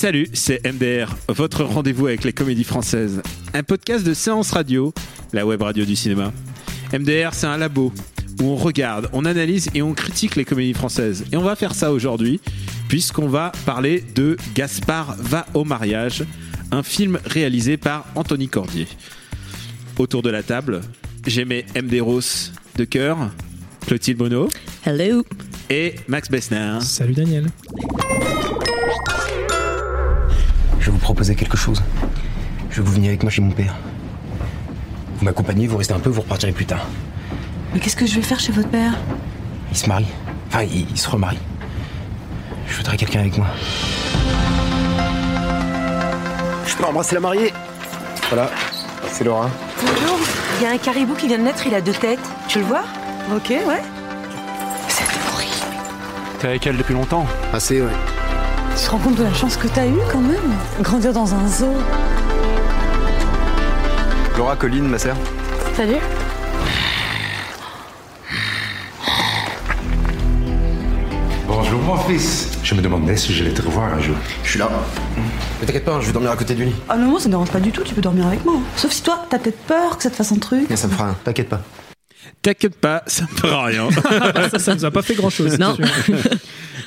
Salut, 0.00 0.28
c'est 0.32 0.64
MDR, 0.64 1.12
votre 1.26 1.64
rendez-vous 1.64 2.06
avec 2.06 2.22
les 2.22 2.32
comédies 2.32 2.62
françaises. 2.62 3.20
Un 3.52 3.64
podcast 3.64 4.06
de 4.06 4.14
séance 4.14 4.52
radio, 4.52 4.94
la 5.32 5.44
web 5.44 5.60
radio 5.60 5.84
du 5.84 5.96
cinéma. 5.96 6.32
MDR, 6.92 7.30
c'est 7.34 7.48
un 7.48 7.56
labo 7.56 7.92
où 8.40 8.44
on 8.44 8.54
regarde, 8.54 9.10
on 9.12 9.24
analyse 9.24 9.68
et 9.74 9.82
on 9.82 9.94
critique 9.94 10.36
les 10.36 10.44
comédies 10.44 10.72
françaises. 10.72 11.24
Et 11.32 11.36
on 11.36 11.42
va 11.42 11.56
faire 11.56 11.74
ça 11.74 11.90
aujourd'hui, 11.90 12.40
puisqu'on 12.86 13.26
va 13.26 13.50
parler 13.66 14.04
de 14.14 14.36
Gaspard 14.54 15.16
va 15.18 15.46
au 15.52 15.64
mariage, 15.64 16.22
un 16.70 16.84
film 16.84 17.18
réalisé 17.24 17.76
par 17.76 18.06
Anthony 18.14 18.46
Cordier. 18.46 18.86
Autour 19.98 20.22
de 20.22 20.30
la 20.30 20.44
table, 20.44 20.80
j'ai 21.26 21.44
mes 21.44 21.66
MD 21.74 22.00
Ross 22.00 22.52
de 22.76 22.84
cœur, 22.84 23.32
Clotilde 23.84 24.18
Bonneau 24.18 24.48
Hello. 24.86 25.24
et 25.68 25.96
Max 26.06 26.30
Bessner. 26.30 26.78
Salut 26.82 27.14
Daniel. 27.14 27.46
Je 30.88 30.90
vais 30.90 30.96
vous 30.96 31.04
proposer 31.04 31.34
quelque 31.34 31.58
chose. 31.58 31.82
Je 32.70 32.76
veux 32.76 32.82
que 32.82 32.88
vous 32.88 32.94
veniez 32.94 33.08
avec 33.08 33.22
moi 33.22 33.30
chez 33.30 33.42
mon 33.42 33.50
père. 33.50 33.74
Vous 35.18 35.24
m'accompagnez, 35.26 35.66
vous 35.66 35.76
restez 35.76 35.92
un 35.92 35.98
peu, 35.98 36.08
vous 36.08 36.22
repartirez 36.22 36.52
plus 36.52 36.64
tard. 36.64 36.86
Mais 37.74 37.78
qu'est-ce 37.78 37.94
que 37.94 38.06
je 38.06 38.14
vais 38.14 38.22
faire 38.22 38.40
chez 38.40 38.52
votre 38.52 38.70
père? 38.70 38.94
Il 39.70 39.76
se 39.76 39.86
marie. 39.86 40.06
Enfin, 40.46 40.62
il, 40.62 40.86
il 40.90 40.96
se 40.96 41.10
remarie. 41.10 41.36
Je 42.66 42.74
voudrais 42.74 42.96
quelqu'un 42.96 43.20
avec 43.20 43.36
moi. 43.36 43.48
Je 46.66 46.74
peux 46.74 46.84
embrasser 46.86 47.16
la 47.16 47.20
mariée? 47.20 47.52
Voilà, 48.30 48.50
c'est 49.12 49.24
Laura. 49.24 49.50
Bonjour. 49.82 50.18
Il 50.58 50.62
y 50.62 50.66
a 50.68 50.70
un 50.72 50.78
caribou 50.78 51.16
qui 51.16 51.26
vient 51.28 51.36
de 51.36 51.44
naître, 51.44 51.66
il 51.66 51.74
a 51.74 51.82
deux 51.82 51.92
têtes. 51.92 52.18
Tu 52.48 52.60
le 52.60 52.64
vois? 52.64 52.84
Ok, 53.36 53.50
ouais. 53.50 53.82
C'est 54.88 55.04
horrible. 55.30 55.52
T'es 56.38 56.48
avec 56.48 56.66
elle 56.66 56.78
depuis 56.78 56.94
longtemps? 56.94 57.26
Assez, 57.52 57.82
ouais. 57.82 57.92
Tu 58.78 58.84
te 58.84 58.90
rends 58.90 58.98
compte 58.98 59.16
de 59.16 59.24
la 59.24 59.34
chance 59.34 59.56
que 59.56 59.66
t'as 59.66 59.88
eue 59.88 59.98
quand 60.12 60.20
même 60.20 60.54
Grandir 60.82 61.12
dans 61.12 61.34
un 61.34 61.48
zoo? 61.48 61.74
Laura, 64.36 64.54
Colline, 64.54 64.86
ma 64.86 64.98
sœur. 64.98 65.16
Salut. 65.74 65.96
Bonjour 71.48 71.80
mon 71.82 71.96
fils. 71.96 72.50
Je 72.62 72.74
me 72.76 72.80
demandais 72.80 73.16
si 73.16 73.34
j'allais 73.34 73.52
te 73.52 73.62
revoir 73.62 73.92
un 73.92 74.00
jour. 74.00 74.14
Je 74.44 74.50
suis 74.50 74.58
là. 74.60 74.70
Ne 75.60 75.66
t'inquiète 75.66 75.84
pas, 75.84 76.00
je 76.00 76.06
vais 76.06 76.12
dormir 76.12 76.30
à 76.30 76.36
côté 76.36 76.54
du 76.54 76.66
lit. 76.66 76.74
Ah 76.88 76.96
non, 76.96 77.18
ça 77.18 77.26
me 77.26 77.32
dérange 77.32 77.50
pas 77.50 77.60
du 77.60 77.72
tout, 77.72 77.82
tu 77.82 77.96
peux 77.96 78.00
dormir 78.00 78.28
avec 78.28 78.44
moi. 78.44 78.54
Sauf 78.76 78.92
si 78.92 79.02
toi, 79.02 79.26
t'as 79.28 79.40
peut-être 79.40 79.58
peur 79.58 79.96
que 79.96 80.04
ça 80.04 80.10
te 80.10 80.14
fasse 80.14 80.30
un 80.30 80.38
truc. 80.38 80.66
Mais 80.70 80.76
ça 80.76 80.86
me 80.86 80.92
fera 80.92 81.06
rien, 81.06 81.16
t'inquiète 81.24 81.48
pas. 81.48 81.62
T'inquiète 82.42 82.76
pas, 82.76 83.02
ça 83.06 83.24
ne 83.24 83.38
fera 83.38 83.64
rien. 83.64 83.88
ça, 84.52 84.58
ça 84.60 84.74
nous 84.76 84.84
a 84.84 84.90
pas 84.92 85.02
fait 85.02 85.14
grand 85.14 85.30
chose. 85.30 85.58
Non. 85.58 85.76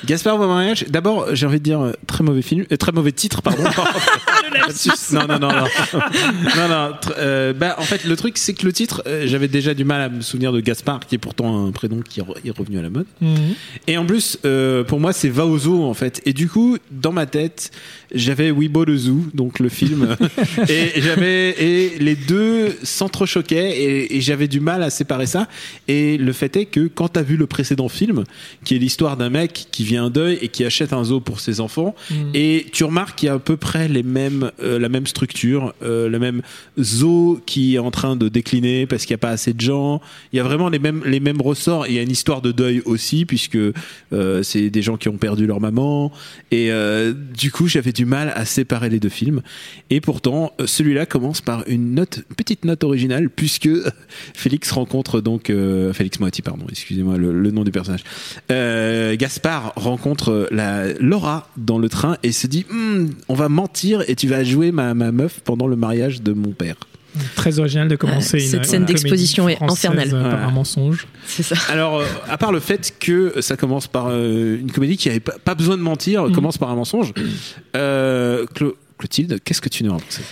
Gaspard 0.06 0.40
au 0.40 0.46
mariage. 0.46 0.84
D'abord, 0.88 1.34
j'ai 1.34 1.46
envie 1.46 1.58
de 1.58 1.64
dire 1.64 1.80
euh, 1.80 1.92
très 2.06 2.24
mauvais 2.24 2.42
film, 2.42 2.64
euh, 2.72 2.76
très 2.76 2.92
mauvais 2.92 3.12
titre, 3.12 3.42
pardon. 3.42 3.62
non, 5.12 5.26
non, 5.26 5.38
non, 5.38 5.48
non, 5.48 5.64
non, 6.56 6.68
non. 6.68 6.92
euh, 7.18 7.52
bah, 7.52 7.76
en 7.78 7.82
fait, 7.82 8.04
le 8.04 8.16
truc, 8.16 8.38
c'est 8.38 8.54
que 8.54 8.64
le 8.66 8.72
titre, 8.72 9.02
euh, 9.06 9.24
j'avais 9.26 9.48
déjà 9.48 9.74
du 9.74 9.84
mal 9.84 10.00
à 10.02 10.08
me 10.08 10.20
souvenir 10.20 10.52
de 10.52 10.60
Gaspard, 10.60 11.00
qui 11.00 11.14
est 11.14 11.18
pourtant 11.18 11.66
un 11.66 11.72
prénom 11.72 12.00
qui 12.00 12.20
re- 12.20 12.36
est 12.44 12.56
revenu 12.56 12.78
à 12.78 12.82
la 12.82 12.90
mode. 12.90 13.06
Et 13.86 13.96
en 13.96 14.04
plus, 14.06 14.38
pour 14.88 15.00
moi, 15.00 15.12
c'est 15.12 15.28
Va 15.28 15.46
au 15.46 15.58
zoo, 15.58 15.84
en 15.84 15.94
fait. 15.94 16.20
Et 16.26 16.32
du 16.32 16.48
coup, 16.48 16.76
dans 16.90 17.12
ma 17.12 17.26
tête, 17.26 17.70
j'avais 18.14 18.50
Weibo 18.50 18.84
le 18.84 18.96
zoo, 18.96 19.24
donc 19.34 19.58
le 19.58 19.68
film, 19.68 20.16
et 20.68 21.00
j'avais 21.00 21.50
et 21.50 21.98
les 21.98 22.16
deux 22.16 22.76
s'entrechoquaient 22.82 23.70
et, 23.70 24.16
et 24.16 24.20
j'avais 24.20 24.48
du 24.48 24.60
mal 24.60 24.82
à 24.82 24.90
séparer 24.90 25.26
ça. 25.26 25.48
Et 25.88 26.18
le 26.18 26.32
fait 26.32 26.56
est 26.56 26.66
que 26.66 26.88
quand 26.88 27.08
t'as 27.08 27.22
vu 27.22 27.36
le 27.36 27.46
précédent 27.46 27.88
film, 27.88 28.24
qui 28.64 28.74
est 28.74 28.78
l'histoire 28.78 29.16
d'un 29.16 29.30
mec 29.30 29.66
qui 29.70 29.84
vient 29.84 30.10
deuil 30.10 30.38
et 30.40 30.48
qui 30.48 30.64
achète 30.64 30.92
un 30.92 31.04
zoo 31.04 31.20
pour 31.20 31.40
ses 31.40 31.60
enfants, 31.60 31.94
et 32.34 32.66
tu 32.72 32.84
remarques 32.84 33.18
qu'il 33.18 33.26
y 33.26 33.30
a 33.30 33.34
à 33.34 33.38
peu 33.38 33.56
près 33.56 33.88
les 33.88 34.02
mêmes, 34.02 34.50
euh, 34.62 34.78
la 34.78 34.88
même 34.88 35.06
structure, 35.06 35.74
euh, 35.82 36.08
le 36.08 36.18
même 36.18 36.42
zoo 36.78 37.40
qui 37.46 37.74
est 37.74 37.78
en 37.78 37.90
train 37.90 38.16
de 38.16 38.28
décliner 38.28 38.86
parce 38.86 39.04
qu'il 39.04 39.14
n'y 39.14 39.20
a 39.20 39.24
pas 39.26 39.30
assez 39.30 39.52
de 39.52 39.60
gens. 39.60 40.00
Il 40.32 40.36
y 40.36 40.40
a 40.40 40.42
vraiment 40.42 40.68
les 40.68 40.78
mêmes, 40.78 41.02
les 41.06 41.20
mêmes 41.20 41.40
ressorts. 41.40 41.86
Il 41.86 41.94
y 41.94 41.98
a 41.98 42.02
une 42.02 42.10
histoire 42.10 42.42
de 42.42 42.52
deuil 42.52 42.82
aussi 42.84 43.24
puisque 43.24 43.56
euh, 43.56 44.42
c'est 44.42 44.70
des 44.70 44.82
gens 44.82 44.96
qui 44.96 45.08
ont 45.08 45.16
perdu 45.16 45.46
leur 45.46 45.60
maman. 45.60 46.12
Et 46.50 46.70
du 47.36 47.50
coup, 47.50 47.66
j'avais 47.66 47.92
du 47.92 48.01
mal 48.04 48.32
à 48.34 48.44
séparer 48.44 48.88
les 48.88 49.00
deux 49.00 49.08
films. 49.08 49.42
Et 49.90 50.00
pourtant, 50.00 50.52
euh, 50.60 50.66
celui-là 50.66 51.06
commence 51.06 51.40
par 51.40 51.64
une 51.66 51.94
note, 51.94 52.20
petite 52.36 52.64
note 52.64 52.84
originale 52.84 53.30
puisque 53.30 53.68
Félix 54.34 54.70
rencontre 54.72 55.20
donc 55.20 55.50
euh, 55.50 55.92
Félix 55.92 56.20
Moati, 56.20 56.42
pardon, 56.42 56.66
excusez-moi 56.68 57.16
le, 57.16 57.50
nom 57.50 57.64
du 57.64 57.70
personnage. 57.70 58.04
Euh, 58.50 59.16
Gaspard 59.16 59.72
rencontre 59.76 60.48
la 60.50 60.92
Laura 60.94 61.48
dans 61.56 61.78
le 61.78 61.88
train 61.88 62.16
et 62.22 62.32
se 62.32 62.46
dit 62.46 62.64
Hmm, 62.70 63.08
on 63.28 63.34
va 63.34 63.48
mentir 63.48 64.02
et 64.08 64.14
tu 64.14 64.26
vas 64.26 64.44
jouer 64.44 64.72
ma 64.72 64.94
meuf 64.94 65.40
pendant 65.40 65.66
le 65.66 65.76
mariage 65.76 66.22
de 66.22 66.32
mon 66.32 66.52
père. 66.52 66.76
Très 67.36 67.58
original 67.58 67.88
de 67.88 67.96
commencer 67.96 68.38
Ouais, 68.38 68.42
une 68.44 68.48
cette 68.50 68.64
scène 68.64 68.84
d'exposition 68.84 69.48
est 69.48 69.62
infernale. 69.62 70.10
euh, 70.12 70.30
Par 70.30 70.40
Ouais. 70.40 70.46
un 70.46 70.50
mensonge. 70.50 71.06
C'est 71.26 71.42
ça. 71.42 71.56
Alors, 71.68 71.98
euh, 71.98 72.06
à 72.28 72.38
part 72.38 72.52
le 72.52 72.60
fait 72.60 72.94
que 72.98 73.40
ça 73.40 73.56
commence 73.56 73.86
par 73.86 74.06
euh, 74.08 74.58
une 74.58 74.70
comédie 74.72 74.96
qui 74.96 75.08
avait 75.10 75.20
pas, 75.20 75.34
pas 75.44 75.54
besoin 75.54 75.76
de 75.76 75.82
mentir, 75.82 76.24
Mhm. 76.24 76.32
commence 76.32 76.58
par 76.58 76.70
un 76.70 76.74
mensonge. 76.76 77.12
Euh, 77.76 78.46
Clo- 78.54 78.76
Clotilde, 78.98 79.40
qu'est-ce 79.44 79.60
que 79.60 79.68
tu 79.68 79.84
nous 79.84 79.92
as 79.92 79.98
pensé 79.98 80.22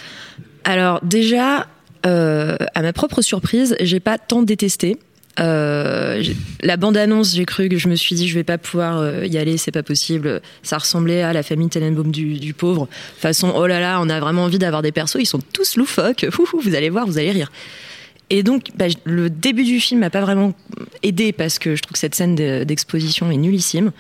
Alors 0.65 1.01
déjà, 1.03 1.67
euh, 2.07 2.57
à 2.75 2.83
ma 2.83 2.93
propre 2.93 3.21
surprise, 3.23 3.77
j'ai 3.81 4.01
pas 4.01 4.19
tant 4.19 4.43
détesté. 4.43 4.99
Euh, 5.41 6.23
la 6.63 6.77
bande-annonce, 6.77 7.35
j'ai 7.35 7.45
cru 7.47 7.69
que 7.69 7.79
je 7.79 7.89
me 7.89 7.95
suis 7.95 8.15
dit 8.15 8.29
je 8.29 8.35
vais 8.35 8.45
pas 8.45 8.59
pouvoir 8.59 8.99
euh, 8.99 9.27
y 9.27 9.39
aller, 9.39 9.57
c'est 9.57 9.71
pas 9.71 9.83
possible. 9.83 10.43
Ça 10.63 10.79
ressemblait 10.79 11.23
à 11.23 11.33
la 11.33 11.43
famille 11.43 11.69
Tenenbaum 11.69 12.11
du, 12.11 12.35
du 12.35 12.53
pauvre. 12.53 12.89
Façon 13.17 13.53
oh 13.57 13.67
là 13.67 13.81
là, 13.81 14.01
on 14.01 14.09
a 14.09 14.21
vraiment 14.21 14.45
envie 14.45 14.59
d'avoir 14.59 14.83
des 14.83 14.93
persos, 14.93 15.17
ils 15.19 15.27
sont 15.27 15.41
tous 15.53 15.77
loufoques. 15.77 16.27
Vous 16.63 16.75
allez 16.75 16.91
voir, 16.91 17.07
vous 17.07 17.19
allez 17.19 17.31
rire. 17.31 17.51
Et 18.29 18.43
donc, 18.43 18.69
bah, 18.77 18.87
le 19.05 19.31
début 19.31 19.65
du 19.65 19.81
film 19.81 20.01
m'a 20.01 20.11
pas 20.11 20.21
vraiment 20.21 20.53
aidé 21.03 21.33
parce 21.33 21.59
que 21.59 21.75
je 21.75 21.83
trouve 21.83 21.93
que 21.93 21.99
cette 21.99 22.15
scène 22.15 22.35
de- 22.35 22.65
d'exposition 22.65 23.31
est 23.31 23.37
nullissime. 23.37 23.93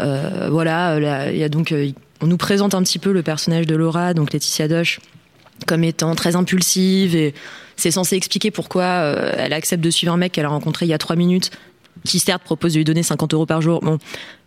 Euh, 0.00 0.48
voilà, 0.50 1.00
là, 1.00 1.30
il 1.32 1.38
y 1.38 1.44
a 1.44 1.48
donc, 1.48 1.74
on 2.20 2.26
nous 2.26 2.36
présente 2.36 2.74
un 2.74 2.82
petit 2.82 2.98
peu 2.98 3.12
le 3.12 3.22
personnage 3.22 3.66
de 3.66 3.74
Laura, 3.74 4.14
donc 4.14 4.32
Laetitia 4.32 4.68
Doche, 4.68 5.00
comme 5.66 5.84
étant 5.84 6.14
très 6.14 6.36
impulsive 6.36 7.16
et 7.16 7.34
c'est 7.76 7.90
censé 7.90 8.16
expliquer 8.16 8.50
pourquoi 8.50 8.84
euh, 8.84 9.32
elle 9.36 9.52
accepte 9.52 9.82
de 9.82 9.90
suivre 9.90 10.12
un 10.12 10.16
mec 10.16 10.32
qu'elle 10.32 10.44
a 10.46 10.48
rencontré 10.48 10.86
il 10.86 10.90
y 10.90 10.94
a 10.94 10.98
trois 10.98 11.16
minutes 11.16 11.50
qui 12.04 12.18
certes 12.18 12.42
propose 12.42 12.72
de 12.72 12.78
lui 12.78 12.84
donner 12.84 13.02
50 13.02 13.34
euros 13.34 13.46
par 13.46 13.60
jour 13.60 13.80
bon 13.80 13.98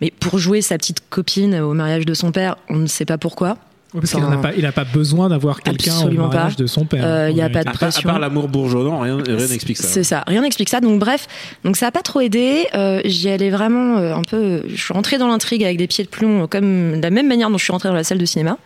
mais 0.02 0.12
pour 0.20 0.38
jouer 0.40 0.62
sa 0.62 0.78
petite 0.78 1.02
copine 1.10 1.56
au 1.56 1.74
mariage 1.74 2.06
de 2.06 2.14
son 2.14 2.32
père 2.32 2.56
on 2.70 2.76
ne 2.78 2.88
sait 2.88 3.06
pas 3.06 3.18
pourquoi 3.18 3.58
Parce 3.94 4.12
qu'il 4.12 4.20
Enfin, 4.24 4.30
n'a 4.36 4.38
pas, 4.42 4.54
il 4.58 4.66
a 4.66 4.72
pas 4.74 4.84
besoin 4.84 5.30
d'avoir 5.30 5.62
quelqu'un 5.62 5.96
au 6.06 6.12
mariage 6.12 6.56
pas. 6.58 6.64
de 6.64 6.68
son 6.68 6.86
père. 6.86 7.04
Euh, 7.06 7.30
il 7.30 7.38
y 7.38 7.42
a 7.42 7.46
En 7.46 7.52
pas 7.52 7.60
de 7.60 7.66
part- 7.66 7.76
à 7.76 7.78
pression. 7.78 8.10
part 8.10 8.20
l'amour 8.20 8.50
bourgeonnant, 8.50 9.00
rien 9.00 9.18
rien 9.26 9.48
n'explique 9.48 9.78
ça. 9.78 9.88
C'est 9.88 10.04
ça, 10.04 10.24
rien 10.28 10.42
n'explique 10.42 10.68
ça. 10.70 10.82
Donc 10.82 11.00
bref, 11.00 11.28
donc 11.64 11.78
ça 11.78 11.88
a 11.88 11.92
pas 11.92 12.02
trop 12.02 12.20
aidé. 12.20 12.68
Euh, 12.74 13.00
J'y 13.06 13.30
allais 13.30 13.52
vraiment 13.52 13.98
euh, 13.98 14.14
un 14.16 14.24
peu. 14.24 14.64
Je 14.68 14.82
suis 14.82 14.94
rentrée 14.94 15.18
dans 15.18 15.28
l'intrigue 15.30 15.64
avec 15.64 15.78
des 15.78 15.88
pieds 15.88 16.04
de 16.04 16.10
plomb, 16.10 16.44
euh, 16.44 16.48
comme 16.48 16.98
de 16.98 17.02
la 17.02 17.10
même 17.10 17.28
manière 17.28 17.50
dont 17.50 17.58
je 17.58 17.64
suis 17.64 17.72
rentrée 17.72 17.88
dans 17.88 17.96
la 17.96 18.04
salle 18.04 18.18
de 18.18 18.26
cinéma. 18.26 18.58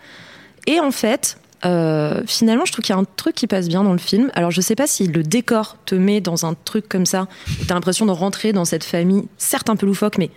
Et 0.66 0.80
en 0.80 0.90
fait, 0.92 1.38
euh, 1.66 2.22
finalement, 2.26 2.66
je 2.66 2.72
trouve 2.72 2.84
qu'il 2.84 2.94
y 2.94 2.98
a 2.98 3.02
un 3.02 3.06
truc 3.16 3.36
qui 3.36 3.48
passe 3.48 3.68
bien 3.68 3.84
dans 3.84 3.92
le 3.92 4.00
film. 4.00 4.32
Alors 4.34 4.52
je 4.52 4.62
sais 4.62 4.76
pas 4.76 4.88
si 4.88 5.08
le 5.08 5.24
décor 5.24 5.78
te 5.86 5.96
met 5.96 6.22
dans 6.22 6.46
un 6.46 6.54
truc 6.54 6.88
comme 6.88 7.06
ça. 7.06 7.28
où 7.62 7.66
T'as 7.66 7.74
l'impression 7.74 8.06
de 8.06 8.12
rentrer 8.12 8.54
dans 8.54 8.66
cette 8.66 8.84
famille, 8.84 9.28
certes 9.38 9.70
un 9.70 9.76
peu 9.76 9.86
loufoque, 9.86 10.18
mais 10.18 10.30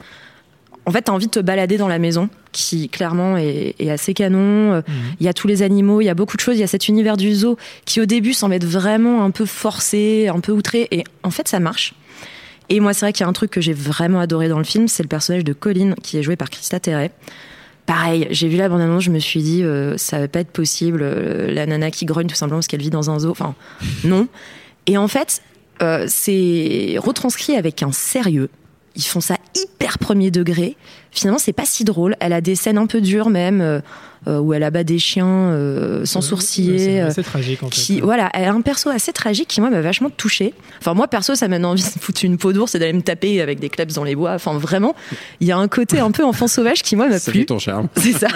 en 0.84 0.90
fait, 0.90 1.02
t'as 1.02 1.12
envie 1.12 1.26
de 1.26 1.30
te 1.30 1.38
balader 1.40 1.76
dans 1.76 1.86
la 1.86 2.00
maison, 2.00 2.28
qui 2.50 2.88
clairement 2.88 3.36
est, 3.36 3.76
est 3.78 3.90
assez 3.90 4.14
canon. 4.14 4.72
Euh, 4.72 4.82
Il 5.20 5.26
y 5.26 5.28
a 5.28 5.32
tous 5.32 5.46
les 5.46 5.62
animaux, 5.62 6.00
il 6.00 6.06
y 6.06 6.08
a 6.08 6.14
beaucoup 6.14 6.36
de 6.36 6.40
choses. 6.40 6.56
Il 6.56 6.60
y 6.60 6.64
a 6.64 6.66
cet 6.68 6.88
univers 6.88 7.16
du 7.16 7.32
zoo 7.32 7.56
qui, 7.84 8.00
au 8.00 8.06
début, 8.06 8.32
semble 8.32 8.54
être 8.54 8.64
vraiment 8.64 9.24
un 9.24 9.30
peu 9.30 9.46
forcé, 9.46 10.28
un 10.28 10.40
peu 10.40 10.50
outré. 10.50 10.88
Et 10.90 11.04
en 11.22 11.30
fait, 11.30 11.46
ça 11.46 11.60
marche. 11.60 11.94
Et 12.68 12.80
moi, 12.80 12.94
c'est 12.94 13.06
vrai 13.06 13.12
qu'il 13.12 13.22
y 13.22 13.26
a 13.26 13.28
un 13.28 13.32
truc 13.32 13.50
que 13.50 13.60
j'ai 13.60 13.72
vraiment 13.72 14.18
adoré 14.18 14.48
dans 14.48 14.58
le 14.58 14.64
film, 14.64 14.88
c'est 14.88 15.02
le 15.02 15.08
personnage 15.08 15.44
de 15.44 15.52
Colline, 15.52 15.94
qui 16.02 16.18
est 16.18 16.22
joué 16.22 16.36
par 16.36 16.50
Christa 16.50 16.80
Terret. 16.80 17.12
Pareil, 17.86 18.28
j'ai 18.30 18.48
vu 18.48 18.56
la 18.56 18.68
bande-annonce, 18.68 19.02
je 19.02 19.10
me 19.10 19.18
suis 19.18 19.42
dit, 19.42 19.64
euh, 19.64 19.96
ça 19.96 20.20
va 20.20 20.28
pas 20.28 20.40
être 20.40 20.52
possible. 20.52 21.00
euh, 21.02 21.52
la 21.52 21.66
nana 21.66 21.90
qui 21.90 22.04
grogne 22.04 22.26
tout 22.28 22.36
simplement 22.36 22.58
parce 22.58 22.68
qu'elle 22.68 22.82
vit 22.82 22.90
dans 22.90 23.10
un 23.10 23.18
zoo. 23.18 23.30
Enfin, 23.30 23.54
non. 24.04 24.28
Et 24.86 24.96
en 24.96 25.08
fait, 25.08 25.42
euh, 25.82 26.04
c'est 26.08 26.96
retranscrit 26.98 27.56
avec 27.56 27.82
un 27.82 27.92
sérieux. 27.92 28.48
Ils 28.96 29.02
font 29.02 29.20
ça 29.20 29.36
hyper 29.56 29.98
premier 29.98 30.30
degré. 30.30 30.76
Finalement, 31.10 31.38
c'est 31.38 31.52
pas 31.52 31.64
si 31.64 31.84
drôle. 31.84 32.16
Elle 32.20 32.32
a 32.32 32.40
des 32.40 32.54
scènes 32.54 32.78
un 32.78 32.86
peu 32.86 33.00
dures 33.00 33.30
même. 33.30 33.60
euh, 33.60 33.80
euh, 34.28 34.38
où 34.38 34.54
elle 34.54 34.62
abat 34.62 34.84
des 34.84 35.00
chiens 35.00 35.26
euh, 35.26 36.04
sans 36.04 36.20
Ouais, 36.20 36.26
sourciller. 36.28 36.78
c'est 36.78 37.00
euh, 37.00 37.08
assez 37.08 37.24
tragique, 37.24 37.60
en 37.64 37.66
fait. 37.68 37.74
qui, 37.74 38.00
voilà, 38.00 38.30
elle 38.34 38.44
a 38.44 38.52
un 38.52 38.60
perso 38.60 38.88
assez 38.88 39.12
tragique 39.12 39.48
qui 39.48 39.60
moi 39.60 39.68
m'a 39.68 39.80
vachement 39.80 40.10
touchée. 40.10 40.54
Enfin 40.80 40.94
moi 40.94 41.08
perso 41.08 41.34
ça 41.34 41.48
m'a 41.48 41.56
donné 41.56 41.66
envie 41.66 41.82
de 41.82 41.88
foutre 42.00 42.24
une 42.24 42.38
peau 42.38 42.52
d'ours 42.52 42.72
et 42.76 42.78
d'aller 42.78 42.92
me 42.92 43.02
taper 43.02 43.40
avec 43.42 43.58
des 43.58 43.68
kleps 43.68 43.94
dans 43.94 44.04
les 44.04 44.14
bois. 44.14 44.34
Enfin 44.34 44.56
vraiment, 44.56 44.94
il 45.40 45.48
y 45.48 45.50
a 45.50 45.56
un 45.58 45.66
côté 45.66 45.98
un 45.98 46.12
peu 46.12 46.22
enfant 46.24 46.46
sauvage 46.46 46.84
qui 46.84 46.94
moi 46.94 47.08
m'a 47.08 47.18
plu. 47.18 47.40
fait 47.40 47.44
ton 47.46 47.58
charme. 47.58 47.88
C'est 47.96 48.12
ça. 48.12 48.28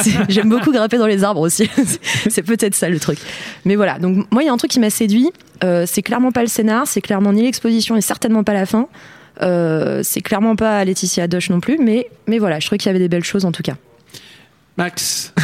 C'est- 0.00 0.12
J'aime 0.28 0.48
beaucoup 0.48 0.70
grimper 0.70 0.96
dans 0.96 1.08
les 1.08 1.24
arbres 1.24 1.40
aussi. 1.40 1.68
c'est 2.30 2.42
peut-être 2.44 2.76
ça 2.76 2.88
le 2.88 3.00
truc. 3.00 3.18
Mais 3.64 3.74
voilà, 3.74 3.98
donc 3.98 4.30
moi 4.30 4.44
il 4.44 4.46
y 4.46 4.48
a 4.48 4.52
un 4.52 4.56
truc 4.58 4.70
qui 4.70 4.78
m'a 4.78 4.90
séduit. 4.90 5.28
Euh, 5.64 5.86
c'est 5.88 6.02
clairement 6.02 6.30
pas 6.30 6.42
le 6.42 6.48
scénar, 6.48 6.86
c'est 6.86 7.00
clairement 7.00 7.32
ni 7.32 7.42
l'exposition 7.42 7.96
et 7.96 8.00
certainement 8.00 8.44
pas 8.44 8.54
la 8.54 8.64
fin. 8.66 8.86
Euh, 9.40 10.00
c'est 10.02 10.20
clairement 10.20 10.56
pas 10.56 10.84
Laetitia 10.84 11.26
Doche 11.26 11.50
non 11.50 11.60
plus, 11.60 11.78
mais, 11.78 12.08
mais 12.26 12.38
voilà, 12.38 12.60
je 12.60 12.66
trouvais 12.66 12.78
qu'il 12.78 12.88
y 12.88 12.90
avait 12.90 12.98
des 12.98 13.08
belles 13.08 13.24
choses 13.24 13.44
en 13.44 13.52
tout 13.52 13.62
cas. 13.62 13.76
Max, 14.78 15.32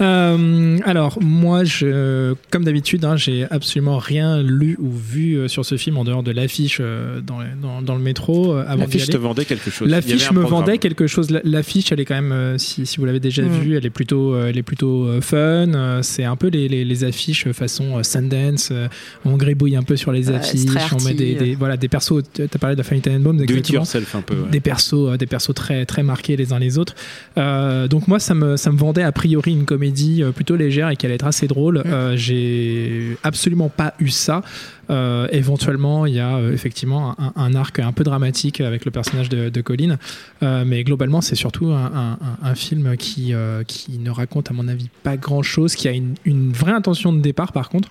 Euh, 0.00 0.78
alors, 0.84 1.18
moi, 1.22 1.62
je, 1.62 2.34
comme 2.50 2.64
d'habitude, 2.64 3.04
hein, 3.04 3.16
j'ai 3.16 3.46
absolument 3.50 3.98
rien 3.98 4.42
lu 4.42 4.76
ou 4.80 4.90
vu 4.90 5.34
euh, 5.36 5.46
sur 5.46 5.64
ce 5.64 5.76
film 5.76 5.96
en 5.98 6.02
dehors 6.04 6.24
de 6.24 6.32
l'affiche 6.32 6.78
euh, 6.80 7.20
dans, 7.20 7.38
le- 7.38 7.46
dans, 7.62 7.80
dans 7.80 7.94
le 7.94 8.00
métro 8.02 8.54
euh, 8.54 8.64
avant 8.66 8.86
d'y 8.86 8.98
l'affiche 8.98 9.06
te 9.10 9.16
vendait 9.16 9.44
quelque 9.44 9.70
chose. 9.70 9.88
L'affiche 9.88 10.30
me 10.32 10.40
programme. 10.40 10.50
vendait 10.64 10.78
quelque 10.78 11.06
chose. 11.06 11.30
La- 11.30 11.40
L'affiche, 11.44 11.92
elle 11.92 12.00
est 12.00 12.04
quand 12.04 12.16
même, 12.16 12.32
euh, 12.32 12.58
si, 12.58 12.86
si 12.86 12.96
vous 12.98 13.04
l'avez 13.04 13.20
déjà 13.20 13.42
Mm. 13.42 13.60
vue, 13.60 13.76
elle 13.76 13.86
est 13.86 13.90
plutôt, 13.90 14.34
euh, 14.34 14.48
elle 14.48 14.58
est 14.58 14.64
plutôt 14.64 15.06
euh, 15.06 15.20
fun. 15.20 15.36
Euh, 15.74 16.02
C'est 16.02 16.24
un 16.24 16.34
peu 16.34 16.48
les, 16.48 16.66
les, 16.68 16.84
les 16.84 17.04
affiches 17.04 17.46
façon 17.52 17.98
euh, 17.98 18.02
Sundance. 18.02 18.70
euh, 18.72 18.88
on 19.24 19.36
gribouille 19.36 19.76
un 19.76 19.84
peu 19.84 19.94
sur 19.96 20.10
les 20.10 20.28
affiches. 20.30 20.92
On 20.92 21.02
met 21.04 21.14
des, 21.14 21.34
des- 21.36 21.54
voilà, 21.54 21.76
des 21.76 21.88
persos. 21.88 22.14
T'as 22.32 22.48
parlé 22.58 22.74
de 22.74 22.80
la 22.80 22.84
famille 22.84 23.02
Tenenbaum, 23.02 23.36
Do 23.36 23.44
it 23.44 23.50
exactement 23.50 23.78
yourself 23.82 24.14
un 24.16 24.22
peu. 24.22 24.34
ouais. 24.34 24.50
des 24.50 24.60
persos 24.60 24.94
euh, 24.94 25.16
des 25.16 25.26
persos 25.26 25.54
très 25.54 25.86
très 25.86 26.02
marqués 26.02 26.36
les 26.36 26.52
uns 26.52 26.58
les 26.58 26.78
autres 26.78 26.94
Euh, 27.38 27.86
donc 28.04 28.08
moi 28.08 28.18
ça 28.20 28.34
me 28.34 28.58
ça 28.58 28.70
me 28.70 28.76
vendait 28.76 29.02
a 29.02 29.12
priori 29.12 29.52
une 29.52 29.64
comédie 29.64 30.22
euh, 30.22 30.30
plutôt 30.30 30.56
légère 30.56 30.90
et 30.90 30.96
qui 30.96 31.06
allait 31.06 31.14
être 31.14 31.26
assez 31.26 31.46
drôle. 31.46 31.82
Euh, 31.86 32.16
j'ai 32.18 33.16
absolument 33.22 33.70
pas 33.70 33.94
eu 33.98 34.08
ça. 34.10 34.42
Euh, 34.90 35.26
éventuellement 35.32 36.04
il 36.04 36.12
y 36.12 36.20
a 36.20 36.36
euh, 36.36 36.52
effectivement 36.52 37.18
un, 37.18 37.32
un 37.36 37.54
arc 37.54 37.78
un 37.78 37.92
peu 37.92 38.04
dramatique 38.04 38.60
avec 38.60 38.84
le 38.84 38.90
personnage 38.90 39.30
de, 39.30 39.48
de 39.48 39.60
Colin 39.62 39.96
Euh, 40.42 40.64
mais 40.66 40.84
globalement 40.84 41.22
c'est 41.22 41.34
surtout 41.36 41.68
un, 41.68 42.18
un- 42.42 42.54
film 42.54 42.96
qui 42.98 43.32
qui 43.66 43.98
ne 43.98 44.10
raconte 44.10 44.50
à 44.50 44.54
mon 44.54 44.68
avis 44.68 44.90
pas 45.02 45.16
grand 45.16 45.42
chose 45.42 45.74
qui 45.74 45.88
a 45.88 45.92
une, 45.92 46.14
une 46.26 46.52
vraie 46.52 46.72
intention 46.72 47.12
de 47.14 47.20
départ 47.20 47.52
par 47.52 47.70
contre 47.70 47.88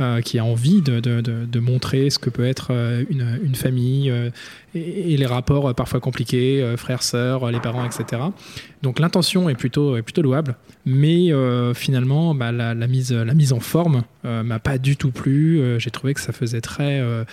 euh, 0.00 0.20
qui 0.20 0.38
a 0.38 0.44
envie 0.44 0.80
de, 0.80 1.00
de, 1.00 1.20
de, 1.20 1.60
montrer 1.60 2.08
ce 2.08 2.20
que 2.20 2.30
peut 2.30 2.46
être 2.46 2.68
euh, 2.70 3.04
une, 3.10 3.40
une 3.42 3.56
famille 3.56 4.10
euh, 4.10 4.30
et, 4.72 5.16
les 5.16 5.26
rapports 5.26 5.74
parfois 5.74 5.98
compliqués, 5.98 6.74
frères, 6.76 7.02
sœurs, 7.02 7.50
les 7.50 7.58
parents, 7.58 7.84
etc. 7.84 8.22
Donc 8.82 9.00
l'intention 9.00 9.48
est 9.48 9.56
plutôt, 9.56 9.96
est 9.96 10.02
plutôt 10.02 10.22
louable, 10.22 10.54
mais 10.86 11.32
finalement 11.74 12.32
bah, 12.34 12.52
la, 12.52 12.74
mise, 12.86 13.12
la 13.12 13.34
mise 13.34 13.52
en 13.52 13.58
forme 13.58 14.02
m'a 14.42 14.58
pas 14.58 14.78
du 14.78 14.96
tout 14.96 15.10
plu. 15.10 15.60
Euh, 15.60 15.78
J'ai 15.78 15.90
trouvé 15.90 16.14
que 16.14 16.20
ça 16.20 16.32
faisait 16.32 16.60
très, 16.60 17.00
euh, 17.00 17.24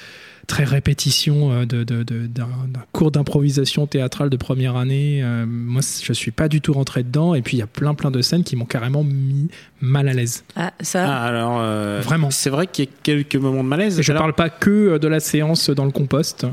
très 0.47 0.63
répétition 0.63 1.51
euh, 1.51 1.65
de, 1.65 1.83
de- 1.83 2.03
de- 2.03 2.27
d'un 2.27 2.47
d'un 2.67 2.83
cours 2.91 3.11
d'improvisation 3.11 3.87
théâtrale 3.87 4.29
de 4.29 4.37
première 4.37 4.75
année. 4.75 5.21
Euh, 5.23 5.45
moi, 5.47 5.81
je 6.03 6.13
suis 6.13 6.31
pas 6.31 6.47
du 6.47 6.61
tout 6.61 6.73
rentré 6.73 7.03
dedans, 7.03 7.33
et 7.35 7.41
puis 7.41 7.57
il 7.57 7.59
y 7.59 7.63
a 7.63 7.67
plein 7.67 7.93
plein 7.95 8.11
de 8.11 8.21
scènes 8.21 8.43
qui 8.43 8.55
m'ont 8.55 8.65
carrément 8.65 9.03
mis 9.03 9.49
mal 9.81 10.07
à 10.07 10.13
l'aise. 10.13 10.43
Ah, 10.55 10.71
ça. 10.81 11.05
Ah, 11.07 11.23
alors, 11.25 11.57
euh, 11.59 12.01
Vraiment. 12.03 12.31
C'est 12.31 12.49
vrai 12.49 12.67
qu'il 12.67 12.85
y 12.85 12.87
a 12.87 12.91
quelques 13.03 13.35
moments 13.35 13.63
de 13.63 13.69
malaise. 13.69 13.99
Et 13.99 14.03
je 14.03 14.11
Alors, 14.11 14.21
parle 14.23 14.33
pas 14.33 14.49
que 14.49 14.69
euh, 14.69 14.99
de 14.99 15.07
la 15.07 15.19
séance 15.19 15.69
dans 15.69 15.85
le 15.85 15.91
compost. 15.91 16.43
Euh, 16.43 16.49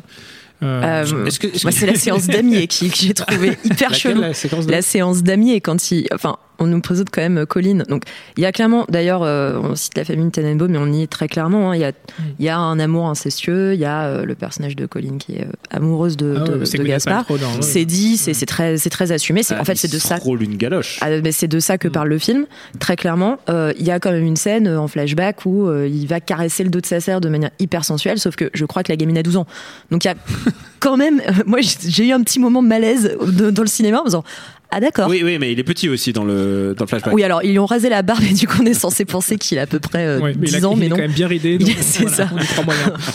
Euh, 0.64 1.02
est-ce 1.26 1.40
que- 1.40 1.48
est-ce 1.48 1.64
moi, 1.66 1.72
que- 1.72 1.78
c'est 1.78 1.86
la 1.86 1.94
séance 2.06 2.28
damier 2.28 2.68
qui, 2.68 2.88
que 2.88 2.96
j'ai 2.96 3.14
trouvé 3.14 3.58
hyper 3.64 3.92
chelou. 3.94 4.20
la 4.20 4.30
La 4.68 4.80
séance 4.82 5.22
damier, 5.24 5.60
quand 5.60 5.90
il. 5.90 6.06
Enfin, 6.14 6.36
on 6.62 6.66
nous 6.68 6.80
présente 6.80 7.08
quand 7.10 7.20
même 7.22 7.44
Colline. 7.46 7.84
Donc, 7.88 8.04
il 8.36 8.42
y 8.42 8.46
a 8.46 8.52
clairement, 8.52 8.86
d'ailleurs, 8.88 9.22
euh, 9.22 9.58
on 9.62 9.74
cite 9.74 9.96
la 9.96 10.04
famille 10.04 10.30
Tenenbaum, 10.30 10.70
mais 10.70 10.78
on 10.78 10.92
y 10.92 11.02
est 11.02 11.06
très 11.06 11.28
clairement. 11.28 11.70
hein, 11.72 11.74
Il 11.76 11.80
y, 11.80 11.84
a, 11.84 11.90
Mm. 11.90 12.22
il 12.38 12.44
y 12.44 12.48
a 12.48 12.56
un 12.58 12.78
amour 12.78 13.08
incestueux, 13.08 13.74
il 13.74 13.80
y 13.80 13.84
a 13.84 14.04
euh, 14.04 14.24
le 14.24 14.34
personnage 14.34 14.76
de 14.76 14.86
Colline 14.86 15.18
qui 15.18 15.32
est 15.36 15.42
euh, 15.42 15.52
amoureuse 15.70 16.16
de, 16.16 16.36
Ah 16.38 16.44
de- 16.44 16.58
de 16.78 16.82
Gaspard. 16.84 17.24
C'est 17.60 17.84
dit, 17.84 18.16
c'est 18.16 18.46
très, 18.46 18.76
c'est 18.78 18.90
très 18.90 19.12
assumé. 19.12 19.42
C'est- 19.42 19.54
Ah, 19.56 19.60
en 19.60 19.64
fait, 19.64 19.74
c'est 19.76 19.92
de 19.92 19.98
ça. 19.98 20.18
une 20.40 20.56
galoche. 20.56 20.98
Ah, 21.02 21.08
mais 21.22 21.32
c'est 21.32 21.48
de 21.48 21.58
ça 21.60 21.74
Mm. 21.74 21.78
que 21.78 21.88
parle 21.88 22.08
le 22.08 22.18
film, 22.18 22.46
très 22.78 22.96
clairement. 22.96 23.38
Euh, 23.48 23.72
Il 23.78 23.86
y 23.86 23.90
a 23.90 23.98
quand 23.98 24.12
même 24.12 24.24
une 24.24 24.36
scène 24.36 24.66
euh, 24.68 24.78
en 24.80 24.86
flashback 24.88 25.44
où 25.46 25.66
euh, 25.66 25.88
il 25.90 26.06
va 26.06 26.20
caresser 26.20 26.62
le 26.64 26.70
dos 26.70 26.80
de 26.80 26.86
sa 26.86 27.00
sœur 27.00 27.20
de 27.20 27.28
manière 27.28 27.50
hyper 27.58 27.84
sensuelle, 27.84 28.18
sauf 28.18 28.36
que 28.36 28.50
je 28.54 28.64
crois 28.64 28.82
que 28.82 28.92
la 28.92 28.96
gamine 28.96 29.18
a 29.18 29.22
12 29.22 29.36
ans. 29.36 29.46
Donc 29.90 30.04
il 30.04 30.08
y 30.08 30.10
a 30.10 30.14
quand 30.80 30.96
même, 30.96 31.20
euh, 31.20 31.32
moi 31.46 31.58
j'ai 31.62 32.06
eu 32.08 32.12
un 32.12 32.20
petit 32.22 32.38
moment 32.38 32.62
de 32.62 32.68
malaise 32.68 33.16
dans 33.20 33.62
le 33.62 33.68
cinéma 33.68 33.98
en 33.98 34.02
me 34.02 34.08
disant 34.08 34.24
ah 34.74 34.80
d'accord. 34.80 35.08
Oui, 35.08 35.20
oui, 35.24 35.38
mais 35.38 35.52
il 35.52 35.58
est 35.58 35.64
petit 35.64 35.88
aussi 35.88 36.12
dans 36.12 36.24
le, 36.24 36.74
dans 36.76 36.84
le 36.84 36.88
flashback. 36.88 37.12
Oui, 37.14 37.22
alors 37.22 37.42
ils 37.44 37.50
lui 37.50 37.58
ont 37.58 37.66
rasé 37.66 37.88
la 37.88 38.02
barbe 38.02 38.22
et 38.28 38.32
du 38.34 38.46
coup 38.48 38.58
on 38.62 38.66
est 38.66 38.74
censé 38.74 39.04
penser 39.04 39.36
qu'il 39.36 39.58
a 39.58 39.62
à 39.62 39.66
peu 39.66 39.78
près 39.78 40.06
euh, 40.06 40.20
Ouais, 40.20 40.34
mais 40.38 40.46
10 40.46 40.52
il, 40.58 40.64
a- 40.64 40.68
ans, 40.68 40.72
il 40.74 40.78
mais 40.80 40.86
est 40.86 40.88
non. 40.88 40.96
quand 40.96 41.02
même 41.02 41.12
bien 41.12 41.28
ridé. 41.28 41.58
C'est 41.80 42.02
voilà, 42.04 42.16
ça. 42.16 42.30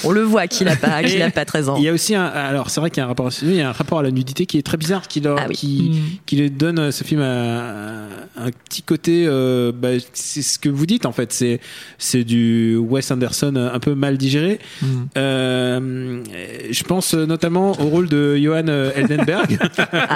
on. 0.04 0.08
On 0.10 0.12
le 0.12 0.22
voit 0.22 0.48
qu'il 0.48 0.68
a 0.68 0.76
pas, 0.76 1.04
qu'il 1.04 1.22
a 1.22 1.30
pas 1.32 1.46
13 1.46 1.70
ans. 1.70 1.76
Il 1.78 1.84
y 1.84 1.90
a 1.90 1.94
aussi 1.94 2.16
un, 2.16 2.24
alors 2.26 2.70
c'est 2.70 2.80
vrai 2.80 2.90
qu'il 2.92 3.00
y 3.00 3.02
a 3.02 3.06
un 3.06 3.08
rapport, 3.08 3.30
il 3.42 3.56
y 3.56 3.62
a 3.62 3.70
un 3.70 3.72
rapport 3.74 4.00
à 4.00 4.04
la 4.04 4.12
nudité 4.12 4.46
qui 4.46 4.58
est 4.58 4.62
très 4.62 4.78
bizarre, 4.78 5.08
qui, 5.08 5.20
leur, 5.20 5.38
Ah 5.40 5.46
oui. 5.50 5.56
qui, 5.56 5.78
Mm. 5.90 5.96
qui 6.26 6.36
lui 6.38 6.52
donne 6.52 6.80
à 6.80 6.92
ce 6.92 7.04
film 7.04 7.22
un, 7.22 8.06
un 8.38 8.50
petit 8.70 8.82
côté, 8.84 9.26
euh, 9.28 9.72
bah, 9.74 9.90
c'est 10.14 10.42
ce 10.42 10.60
que 10.60 10.70
vous 10.70 10.86
dites 10.86 11.06
en 11.06 11.12
fait, 11.12 11.34
c'est 11.34 11.60
c'est 11.98 12.24
du 12.24 12.76
Wes 12.78 13.10
Anderson 13.12 13.56
un 13.56 13.80
peu 13.80 13.96
mal 13.96 14.18
digéré. 14.18 14.60
Mm. 14.82 14.86
Euh, 15.18 16.20
je 16.70 16.84
pense 16.84 17.14
notamment 17.14 17.72
au 17.82 17.86
rôle 17.88 18.08
de 18.10 18.38
Johan 18.38 18.68
Eldenberg, 18.96 19.58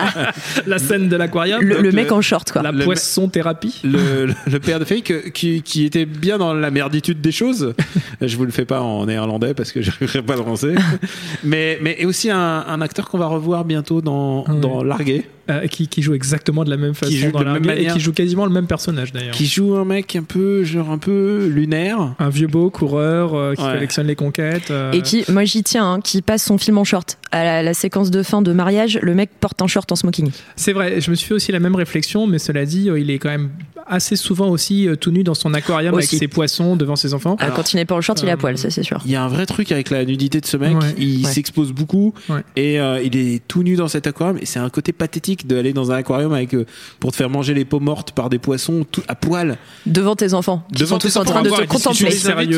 La 0.68 0.78
scène 0.80 1.10
de 1.10 1.18
l'aquarium, 1.40 1.62
Le, 1.84 1.92
mec 1.92 2.08
le- 2.08 2.14
en 2.14 2.22
short 2.22 2.52
quoi. 2.52 2.62
la 2.62 2.72
le- 2.72 2.84
poisson 2.84 3.28
thérapie. 3.28 3.82
le, 3.84 4.58
père 4.60 4.80
de 4.80 4.86
Faye, 4.86 5.02
que- 5.04 5.30
qui, 5.30 5.62
qui 5.62 5.86
était 5.86 6.06
bien 6.06 6.38
dans 6.38 6.54
la 6.54 6.72
merditude 6.72 7.22
des 7.22 7.32
choses. 7.32 7.74
Je 8.22 8.36
vous 8.38 8.46
le 8.46 8.52
fais 8.52 8.66
pas 8.66 8.82
en 8.82 9.06
néerlandais 9.06 9.54
parce 9.54 9.72
que 9.72 9.82
j'arriverai 9.82 10.22
pas 10.22 10.34
à 10.34 10.38
le 10.38 10.44
français. 10.44 10.76
Mais, 11.44 11.80
mais 11.82 11.96
et 12.00 12.06
aussi 12.06 12.30
un, 12.30 12.38
un 12.68 12.82
acteur 12.82 13.10
qu'on 13.10 13.18
va 13.18 13.26
revoir 13.28 13.66
bientôt 13.66 14.02
dans, 14.02 14.44
Ah 14.48 14.54
ouais. 14.54 14.60
dans 14.60 14.84
Largué, 14.84 15.26
Euh, 15.52 15.68
qui, 15.68 15.88
qui 15.88 16.02
joue 16.02 16.14
exactement 16.14 16.64
de 16.64 16.70
la 16.70 16.78
même 16.78 16.94
façon 16.94 17.12
joue 17.12 17.32
dans 17.32 17.44
la 17.44 17.58
et 17.78 17.88
qui 17.88 18.00
joue 18.00 18.14
quasiment 18.14 18.46
le 18.46 18.52
même 18.52 18.68
personnage 18.68 19.12
d'ailleurs. 19.12 19.36
qui 19.36 19.46
joue 19.46 19.76
un 19.76 19.86
mec 19.86 20.16
un 20.16 20.24
peu, 20.24 20.64
genre 20.64 20.90
un 20.90 20.98
peu 20.98 21.48
lunaire. 21.48 22.16
Un 22.20 22.30
vieux 22.30 22.48
beau 22.48 22.70
coureur 22.70 23.34
euh, 23.36 23.54
qui 23.56 23.62
Ouais. 23.64 23.74
collectionne 23.74 24.08
les 24.08 24.16
conquêtes. 24.16 24.72
euh, 24.72 24.92
Et 24.92 25.02
qui, 25.02 25.24
moi 25.30 25.44
j'y 25.44 25.64
tiens, 25.64 25.94
hein, 25.94 26.00
qui 26.02 26.22
passe 26.22 26.44
son 26.46 26.58
film 26.58 26.78
en 26.78 26.84
short. 26.84 27.18
À 27.32 27.44
la, 27.44 27.64
la 27.64 27.74
séquence 27.74 28.12
de 28.12 28.24
fin 28.24 28.42
de 28.42 28.54
mariage, 28.54 29.00
le 29.02 29.14
mec 29.16 29.30
porte 29.40 29.62
un 29.62 29.68
short 29.68 29.92
en 29.92 29.96
smoking. 29.96 30.32
C'est 30.56 30.74
vrai, 30.74 31.00
je 31.02 31.10
me 31.12 31.16
suis 31.16 31.28
fait 31.28 31.34
aussi 31.34 31.52
la 31.52 31.60
même 31.60 31.76
réflexion, 31.76 32.28
mais 32.28 32.40
cela 32.40 32.66
dit, 32.66 32.90
il 32.98 33.10
est 33.10 33.20
quand 33.20 33.30
même 33.30 33.50
assez 33.88 34.16
souvent 34.16 34.50
aussi 34.50 34.88
euh, 34.88 34.96
tout 34.96 35.12
nu 35.12 35.24
dans 35.24 35.34
son 35.34 35.54
aquarium 35.54 35.94
Aussi. 35.96 36.16
avec 36.16 36.20
ses 36.20 36.28
poissons 36.28 36.76
devant 36.76 36.96
ses 36.96 37.14
enfants. 37.14 37.36
Ah, 37.40 37.52
quand 37.54 37.74
il 37.74 37.78
n'est 37.78 37.86
pas 37.86 37.96
en 37.96 38.02
short, 38.02 38.22
il 38.22 38.30
est 38.30 38.32
à 38.32 38.38
poil, 38.38 38.58
ça 38.58 38.70
c'est 38.70 38.84
sûr. 38.84 39.02
Il 39.06 39.12
y 39.12 39.16
a 39.16 39.24
un 39.24 39.28
vrai 39.28 39.46
truc 39.46 39.72
avec 39.72 39.90
la 39.90 40.06
nudité 40.06 40.40
de 40.40 40.46
ce 40.46 40.56
mec. 40.58 40.74
Ouais. 40.80 40.94
il 40.98 41.26
Ouais. 41.26 41.32
s'expose 41.32 41.72
beaucoup 41.74 42.14
Ouais. 42.30 42.42
et 42.56 42.80
euh, 42.80 43.02
il 43.04 43.18
est 43.18 43.42
tout 43.48 43.64
nu 43.64 43.76
dans 43.76 43.88
cet 43.88 44.08
aquarium. 44.08 44.38
Et 44.42 44.46
c'est 44.46 44.60
un 44.60 44.70
côté 44.70 44.92
pathétique 44.94 45.41
d'aller 45.46 45.74
dans 45.74 45.92
un 45.92 45.96
aquarium 45.96 46.34
avec 46.34 46.54
euh, 46.54 46.66
pour 47.00 47.12
te 47.12 47.16
faire 47.16 47.30
manger 47.30 47.54
les 47.54 47.66
peaux 47.66 47.80
mortes 47.80 48.12
par 48.12 48.30
des 48.30 48.40
poissons 48.40 48.86
tout, 48.92 49.02
à 49.08 49.16
poil. 49.16 49.58
Devant 49.86 50.16
tes 50.16 50.34
enfants, 50.34 50.64
qui 50.74 50.80
devant 50.82 50.96
sont 50.96 51.00
tous 51.00 51.18
en 51.18 51.22
enfants, 51.22 51.32
train 51.32 51.42
de 51.44 51.50
te 51.50 51.66
contempler. 51.66 52.10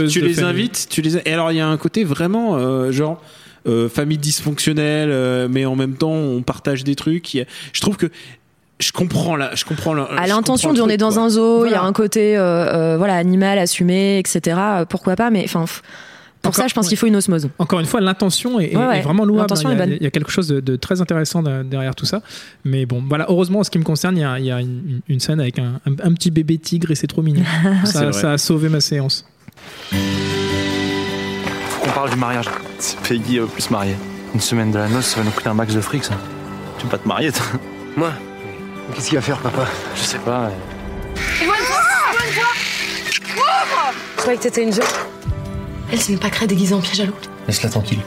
tu 0.09 0.21
de 0.21 0.25
les 0.25 0.43
invites, 0.43 0.87
tu 0.89 1.01
les 1.01 1.17
et 1.17 1.33
alors 1.33 1.51
il 1.51 1.55
y 1.57 1.61
a 1.61 1.67
un 1.67 1.77
côté 1.77 2.03
vraiment 2.03 2.55
euh, 2.57 2.91
genre 2.91 3.21
euh, 3.67 3.87
famille 3.89 4.17
dysfonctionnelle, 4.17 5.09
euh, 5.11 5.47
mais 5.49 5.65
en 5.65 5.75
même 5.75 5.95
temps 5.95 6.11
on 6.11 6.41
partage 6.41 6.83
des 6.83 6.95
trucs. 6.95 7.35
A- 7.35 7.45
Je 7.71 7.81
trouve 7.81 7.95
que 7.97 8.07
je 8.79 8.91
comprends 8.91 9.35
là, 9.37 9.51
je 9.53 9.63
comprends 9.63 9.93
là. 9.93 10.09
À 10.17 10.27
l'intention 10.27 10.73
d'on 10.73 10.87
le 10.87 10.93
est 10.93 10.97
dans 10.97 11.11
quoi. 11.13 11.21
un 11.23 11.29
zoo, 11.29 11.65
il 11.65 11.71
y 11.71 11.75
a 11.75 11.83
un 11.83 11.93
côté 11.93 12.35
euh, 12.37 12.41
euh, 12.41 12.97
voilà 12.97 13.15
animal 13.15 13.57
assumé, 13.59 14.19
etc. 14.19 14.57
Pourquoi 14.89 15.15
pas 15.15 15.29
Mais 15.29 15.43
enfin, 15.45 15.63
pour 16.43 16.49
Encore- 16.51 16.61
ça, 16.63 16.67
je 16.67 16.73
pense 16.75 16.85
ouais. 16.85 16.89
qu'il 16.89 16.97
faut 16.97 17.07
une 17.07 17.15
osmose. 17.15 17.49
Encore 17.57 17.79
une 17.79 17.85
fois, 17.87 18.01
l'intention 18.01 18.59
est, 18.59 18.73
est- 18.73 18.77
Ouais, 18.77 18.85
ouais. 18.85 18.99
est 18.99 19.01
vraiment 19.01 19.23
louable. 19.25 19.43
L'intention 19.49 19.69
Il 19.71 19.77
y, 19.77 19.79
a, 19.79 19.83
est 19.83 19.87
bonne. 19.87 19.97
il 19.99 20.03
y 20.03 20.05
a 20.05 20.11
quelque 20.11 20.29
chose 20.31 20.47
de, 20.49 20.59
de 20.59 20.75
très 20.75 20.99
intéressant 21.01 21.41
de- 21.41 21.63
derrière 21.63 21.95
tout 21.95 22.05
ça. 22.05 22.21
Mais 22.65 22.85
bon, 22.85 23.01
voilà. 23.07 23.25
Heureusement, 23.29 23.59
en 23.59 23.63
ce 23.63 23.71
qui 23.71 23.79
me 23.79 23.83
concerne, 23.83 24.17
il 24.17 24.21
y 24.21 24.23
a, 24.25 24.37
il 24.39 24.45
y 24.45 24.51
a 24.51 24.59
une, 24.59 24.99
une 25.07 25.19
scène 25.19 25.39
avec 25.39 25.57
un, 25.57 25.79
un- 25.87 25.93
un 26.03 26.13
petit 26.13 26.29
bébé 26.31 26.57
tigre 26.59 26.91
et 26.91 26.95
c'est 26.95 27.07
trop 27.07 27.21
mignon. 27.23 27.43
Ça, 27.85 28.09
a 28.33 28.37
sauvé 28.37 28.69
ma 28.69 28.81
séance. 28.81 29.25
Faut 31.69 31.81
qu'on 31.85 31.91
parle 31.91 32.09
du 32.11 32.17
mariage. 32.17 32.45
C'est 32.77 32.99
Peggy 32.99 33.39
euh, 33.39 33.45
plus 33.45 33.69
mariée. 33.71 33.95
Une 34.33 34.41
semaine 34.41 34.71
de 34.71 34.77
la 34.79 34.89
noce, 34.89 35.05
ça 35.05 35.19
va 35.19 35.23
nous 35.25 35.31
coûter 35.31 35.47
un 35.49 35.53
max 35.53 35.73
de 35.73 35.79
fric, 35.81 36.03
ça. 36.03 36.15
Tu 36.77 36.83
veux 36.85 36.89
pas 36.91 36.97
te 36.97 37.07
marier, 37.07 37.31
toi? 37.31 37.45
Moi? 37.95 38.11
Qu'est-ce 38.93 39.07
qu'il 39.09 39.17
va 39.17 39.21
faire, 39.21 39.37
papa? 39.37 39.65
Je 39.95 40.01
sais 40.01 40.17
pas. 40.19 40.51
Je 44.15 44.17
croyais 44.17 44.37
que 44.37 44.43
t'étais 44.43 44.63
une 44.63 44.73
jeune. 44.73 44.83
Elle 45.93 46.01
s'est 46.01 46.11
même 46.11 46.19
pas 46.19 46.31
créée 46.31 46.47
déguisée 46.47 46.73
en 46.73 46.81
piège 46.81 46.99
à 47.01 47.05
loup. 47.05 47.13
Laisse-la 47.47 47.69
tranquille. 47.69 47.99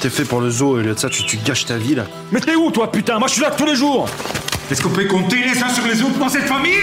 T'es 0.00 0.08
fait 0.08 0.24
pour 0.24 0.40
le 0.40 0.50
zoo, 0.50 0.78
et 0.78 0.80
au 0.80 0.82
lieu 0.82 0.94
de 0.94 0.98
ça, 0.98 1.10
tu, 1.10 1.22
tu 1.24 1.36
gâches 1.36 1.66
ta 1.66 1.76
vie, 1.76 1.94
là. 1.94 2.06
Mais 2.32 2.40
t'es 2.40 2.56
où, 2.56 2.70
toi, 2.70 2.90
putain? 2.90 3.18
Moi, 3.18 3.28
je 3.28 3.34
suis 3.34 3.42
là 3.42 3.50
tous 3.50 3.66
les 3.66 3.76
jours 3.76 4.08
Est-ce 4.70 4.82
qu'on 4.82 4.88
peut 4.88 5.04
compter 5.04 5.36
les 5.36 5.62
uns 5.62 5.68
sur 5.68 5.86
les 5.86 6.02
autres 6.02 6.18
dans 6.18 6.30
cette 6.30 6.46
famille? 6.46 6.82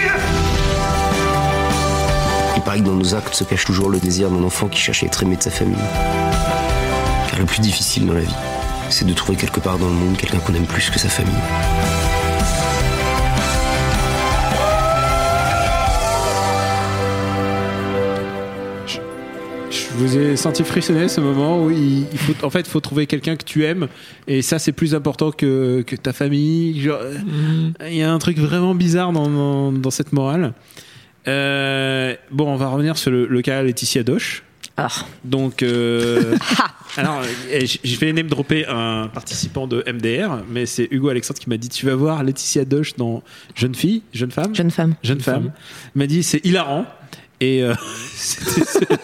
Paraît 2.64 2.78
que 2.78 2.84
dans 2.84 2.94
nos 2.94 3.14
actes 3.16 3.34
se 3.34 3.42
cache 3.42 3.64
toujours 3.64 3.90
le 3.90 3.98
désir 3.98 4.30
d'un 4.30 4.44
enfant 4.44 4.68
qui 4.68 4.78
cherche 4.78 5.02
à 5.02 5.06
être 5.06 5.24
aimé 5.24 5.34
de 5.34 5.42
sa 5.42 5.50
famille. 5.50 5.74
Car 7.28 7.40
le 7.40 7.44
plus 7.44 7.60
difficile 7.60 8.06
dans 8.06 8.12
la 8.12 8.20
vie, 8.20 8.34
c'est 8.88 9.04
de 9.04 9.12
trouver 9.12 9.36
quelque 9.36 9.58
part 9.58 9.78
dans 9.78 9.88
le 9.88 9.94
monde 9.94 10.16
quelqu'un 10.16 10.38
qu'on 10.38 10.54
aime 10.54 10.66
plus 10.66 10.88
que 10.88 11.00
sa 11.00 11.08
famille. 11.08 11.34
Je 19.94 20.04
vous 20.04 20.16
ai 20.18 20.36
senti 20.36 20.64
frissonner 20.64 21.08
ce 21.08 21.20
moment 21.20 21.62
où 21.64 21.70
il, 21.70 22.06
il 22.12 22.18
faut, 22.18 22.32
en 22.46 22.50
fait, 22.50 22.66
faut 22.66 22.80
trouver 22.80 23.06
quelqu'un 23.06 23.36
que 23.36 23.44
tu 23.44 23.64
aimes, 23.64 23.88
et 24.26 24.40
ça, 24.42 24.58
c'est 24.58 24.72
plus 24.72 24.94
important 24.94 25.30
que, 25.30 25.82
que 25.86 25.96
ta 25.96 26.12
famille. 26.12 26.80
Genre, 26.80 26.98
euh, 27.00 27.18
Il 27.88 27.96
y 27.96 28.02
a 28.02 28.10
un 28.12 28.18
truc 28.18 28.38
vraiment 28.38 28.74
bizarre 28.74 29.12
dans, 29.12 29.28
dans, 29.28 29.70
dans 29.72 29.90
cette 29.90 30.12
morale. 30.12 30.54
Euh, 31.28 32.14
bon, 32.30 32.48
on 32.48 32.56
va 32.56 32.68
revenir 32.68 32.96
sur 32.96 33.10
le, 33.10 33.26
le 33.26 33.42
cas 33.42 33.62
Laetitia 33.62 34.02
Doche. 34.02 34.42
Ah. 34.78 34.88
Donc, 35.24 35.62
euh, 35.62 36.34
alors, 36.96 37.20
euh, 37.52 37.60
j- 37.60 37.78
j'ai 37.84 37.96
fait 37.96 38.12
name 38.14 38.26
dropper 38.28 38.64
un 38.66 39.08
participant 39.12 39.66
de 39.66 39.84
MDR, 39.86 40.38
mais 40.50 40.64
c'est 40.66 40.88
Hugo 40.90 41.10
Alexandre 41.10 41.38
qui 41.38 41.50
m'a 41.50 41.58
dit 41.58 41.68
Tu 41.68 41.84
vas 41.86 41.94
voir 41.94 42.24
Laetitia 42.24 42.64
Doche 42.64 42.96
dans 42.96 43.22
Jeune 43.54 43.74
fille, 43.74 44.02
jeune 44.14 44.30
femme 44.30 44.54
Jeune 44.54 44.70
femme. 44.70 44.94
Jeune 45.02 45.20
femme. 45.20 45.52
Il 45.94 45.98
m'a 45.98 46.06
dit 46.06 46.22
c'est 46.22 46.44
hilarant. 46.44 46.86
Et, 47.44 47.62
euh, 47.62 47.74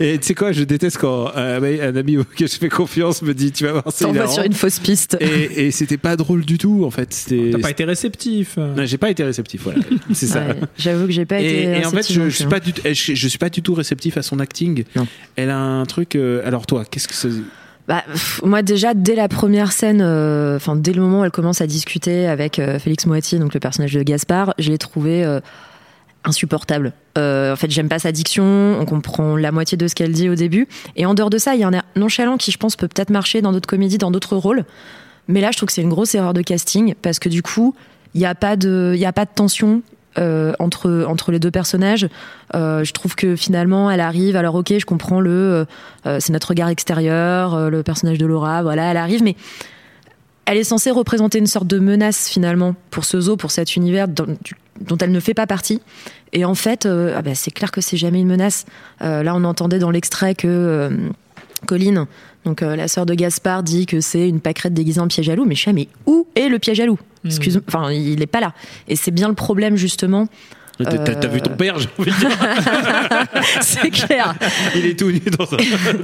et, 0.00 0.18
tu 0.18 0.26
sais 0.28 0.34
quoi, 0.34 0.52
je 0.52 0.64
déteste 0.64 0.98
quand 0.98 1.30
un, 1.34 1.62
un 1.62 1.96
ami 1.96 2.18
auquel 2.18 2.48
je 2.48 2.56
fais 2.56 2.68
confiance 2.68 3.22
me 3.22 3.34
dit 3.34 3.52
tu 3.52 3.64
vas 3.64 3.72
voir, 3.72 3.84
c'est 3.90 4.08
hilarant. 4.08 4.32
sur 4.32 4.42
une 4.42 4.52
fausse 4.54 4.78
piste. 4.78 5.16
Et, 5.20 5.66
et 5.66 5.70
c'était 5.70 5.98
pas 5.98 6.16
drôle 6.16 6.44
du 6.44 6.58
tout 6.58 6.84
en 6.84 6.90
fait. 6.90 7.26
T'as 7.52 7.58
pas 7.58 7.70
été 7.70 7.84
réceptif. 7.84 8.56
Non, 8.56 8.84
j'ai 8.86 8.98
pas 8.98 9.10
été 9.10 9.22
réceptif, 9.24 9.62
voilà. 9.64 9.80
C'est 10.12 10.26
ça. 10.26 10.40
Ouais, 10.46 10.56
J'avoue 10.78 11.06
que 11.06 11.12
j'ai 11.12 11.26
pas 11.26 11.40
Et, 11.40 11.46
été. 11.46 11.80
et 11.80 11.86
en 11.86 11.90
fait, 11.90 12.10
je, 12.12 12.22
je 12.30 12.36
suis 12.36 12.46
pas 12.46 12.60
du, 12.60 12.72
tout- 12.72 12.82
je, 12.84 13.14
je 13.14 13.28
suis 13.28 13.38
pas 13.38 13.50
du 13.50 13.62
tout 13.62 13.74
réceptif 13.74 14.16
à 14.16 14.22
son 14.22 14.40
acting. 14.40 14.84
Non. 14.94 15.06
Elle 15.36 15.50
a 15.50 15.58
un 15.58 15.84
truc. 15.84 16.16
euh, 16.16 16.42
alors 16.46 16.66
toi, 16.66 16.84
qu'est-ce 16.90 17.08
que 17.08 17.14
c'est 17.14 17.28
Bah, 17.88 18.02
pff, 18.10 18.40
moi 18.44 18.62
déjà 18.62 18.94
dès 18.94 19.14
la 19.14 19.28
première 19.28 19.72
scène, 19.72 20.00
euh, 20.02 20.56
enfin 20.56 20.76
dès 20.76 20.92
le 20.92 21.02
moment 21.02 21.20
où 21.20 21.24
elle 21.24 21.30
commence 21.30 21.60
à 21.60 21.66
discuter 21.66 22.26
avec 22.26 22.58
euh, 22.58 22.78
Félix 22.78 23.06
Moiti, 23.06 23.38
donc 23.38 23.54
le 23.54 23.60
personnage 23.60 23.92
de 23.92 24.02
Gaspard, 24.02 24.54
je 24.58 24.70
l'ai 24.70 24.78
trouvé 24.78 25.24
euh, 25.24 25.40
insupportable. 26.26 26.92
Euh, 27.16 27.52
en 27.52 27.56
fait, 27.56 27.70
j'aime 27.70 27.88
pas 27.88 27.98
sa 27.98 28.12
diction, 28.12 28.44
on 28.78 28.84
comprend 28.84 29.36
la 29.36 29.52
moitié 29.52 29.78
de 29.78 29.88
ce 29.88 29.94
qu'elle 29.94 30.12
dit 30.12 30.28
au 30.28 30.34
début, 30.34 30.68
et 30.96 31.06
en 31.06 31.14
dehors 31.14 31.30
de 31.30 31.38
ça, 31.38 31.54
il 31.54 31.60
y 31.60 31.64
a 31.64 31.68
un 31.68 31.72
air 31.72 31.84
nonchalant 31.96 32.36
qui, 32.36 32.50
je 32.52 32.58
pense, 32.58 32.76
peut 32.76 32.88
peut-être 32.88 33.10
marcher 33.10 33.40
dans 33.42 33.52
d'autres 33.52 33.68
comédies, 33.68 33.98
dans 33.98 34.10
d'autres 34.10 34.36
rôles. 34.36 34.64
Mais 35.28 35.40
là, 35.40 35.50
je 35.52 35.56
trouve 35.56 35.68
que 35.68 35.72
c'est 35.72 35.82
une 35.82 35.88
grosse 35.88 36.14
erreur 36.14 36.34
de 36.34 36.42
casting 36.42 36.94
parce 37.02 37.18
que 37.18 37.28
du 37.28 37.42
coup, 37.42 37.74
il 38.14 38.20
n'y 38.20 38.26
a 38.26 38.34
pas 38.34 38.56
de, 38.56 38.94
y 38.96 39.06
a 39.06 39.12
pas 39.12 39.24
de 39.24 39.30
tension. 39.34 39.82
euh, 40.18 40.54
entre 40.58 41.04
entre 41.06 41.30
les 41.30 41.38
deux 41.38 41.50
personnages, 41.50 42.08
Euh, 42.54 42.84
je 42.84 42.92
trouve 42.94 43.14
que 43.16 43.36
finalement 43.36 43.90
elle 43.90 44.00
arrive. 44.00 44.34
Alors 44.36 44.54
ok, 44.54 44.72
je 44.78 44.86
comprends 44.86 45.20
le, 45.20 45.66
c'est 46.04 46.30
notre 46.32 46.48
regard 46.48 46.70
extérieur, 46.70 47.68
le 47.68 47.82
personnage 47.82 48.16
de 48.16 48.24
Laura, 48.24 48.62
voilà, 48.62 48.90
elle 48.90 48.96
arrive, 48.96 49.22
mais 49.22 49.36
elle 50.46 50.56
est 50.56 50.64
censée 50.64 50.90
représenter 50.90 51.38
une 51.38 51.46
sorte 51.46 51.66
de 51.66 51.78
menace 51.78 52.28
finalement 52.30 52.74
pour 52.90 53.04
ce 53.04 53.20
zoo, 53.20 53.36
pour 53.36 53.50
cet 53.50 53.76
univers 53.76 54.08
du- 54.08 54.54
dont 54.80 54.96
elle 54.98 55.12
ne 55.12 55.20
fait 55.20 55.34
pas 55.34 55.46
partie. 55.46 55.80
Et 56.32 56.44
en 56.44 56.54
fait, 56.54 56.86
euh, 56.86 57.14
ah 57.16 57.22
bah, 57.22 57.34
c'est 57.34 57.50
clair 57.50 57.70
que 57.70 57.80
c'est 57.80 57.96
jamais 57.96 58.20
une 58.20 58.28
menace. 58.28 58.66
Euh, 59.02 59.22
là, 59.22 59.34
on 59.34 59.44
entendait 59.44 59.78
dans 59.78 59.90
l'extrait 59.90 60.34
que 60.34 60.46
euh, 60.48 60.90
Colline, 61.66 62.06
donc 62.44 62.62
euh, 62.62 62.76
la 62.76 62.88
sœur 62.88 63.06
de 63.06 63.14
Gaspard, 63.14 63.62
dit 63.62 63.86
que 63.86 64.00
c'est 64.00 64.28
une 64.28 64.40
pâquerette 64.40 64.74
déguisée 64.74 65.00
en 65.00 65.08
piège 65.08 65.28
à 65.28 65.36
loup. 65.36 65.44
Mais 65.44 65.54
je 65.54 65.64
sais, 65.64 65.72
mais 65.72 65.88
où 66.06 66.26
est 66.34 66.48
le 66.48 66.58
piège 66.58 66.80
à 66.80 66.86
loup? 66.86 66.98
Excuse, 67.24 67.60
enfin, 67.66 67.90
il 67.90 68.22
est 68.22 68.28
pas 68.28 68.40
là. 68.40 68.52
Et 68.86 68.94
c'est 68.94 69.10
bien 69.10 69.28
le 69.28 69.34
problème 69.34 69.76
justement. 69.76 70.28
T'as 70.82 70.98
t'as- 70.98 71.14
t'as 71.14 71.28
vu 71.28 71.40
ton 71.40 71.54
père, 71.56 71.78
j'ai 71.78 71.88
envie 71.98 72.10
de 72.10 72.16
dire. 72.18 72.30
c'est 73.62 73.90
clair. 73.90 74.34
Il 74.74 74.86
est 74.86 74.98
tout 74.98 75.10
nu 75.10 75.20
dans 75.20 75.44
un, 75.54 75.56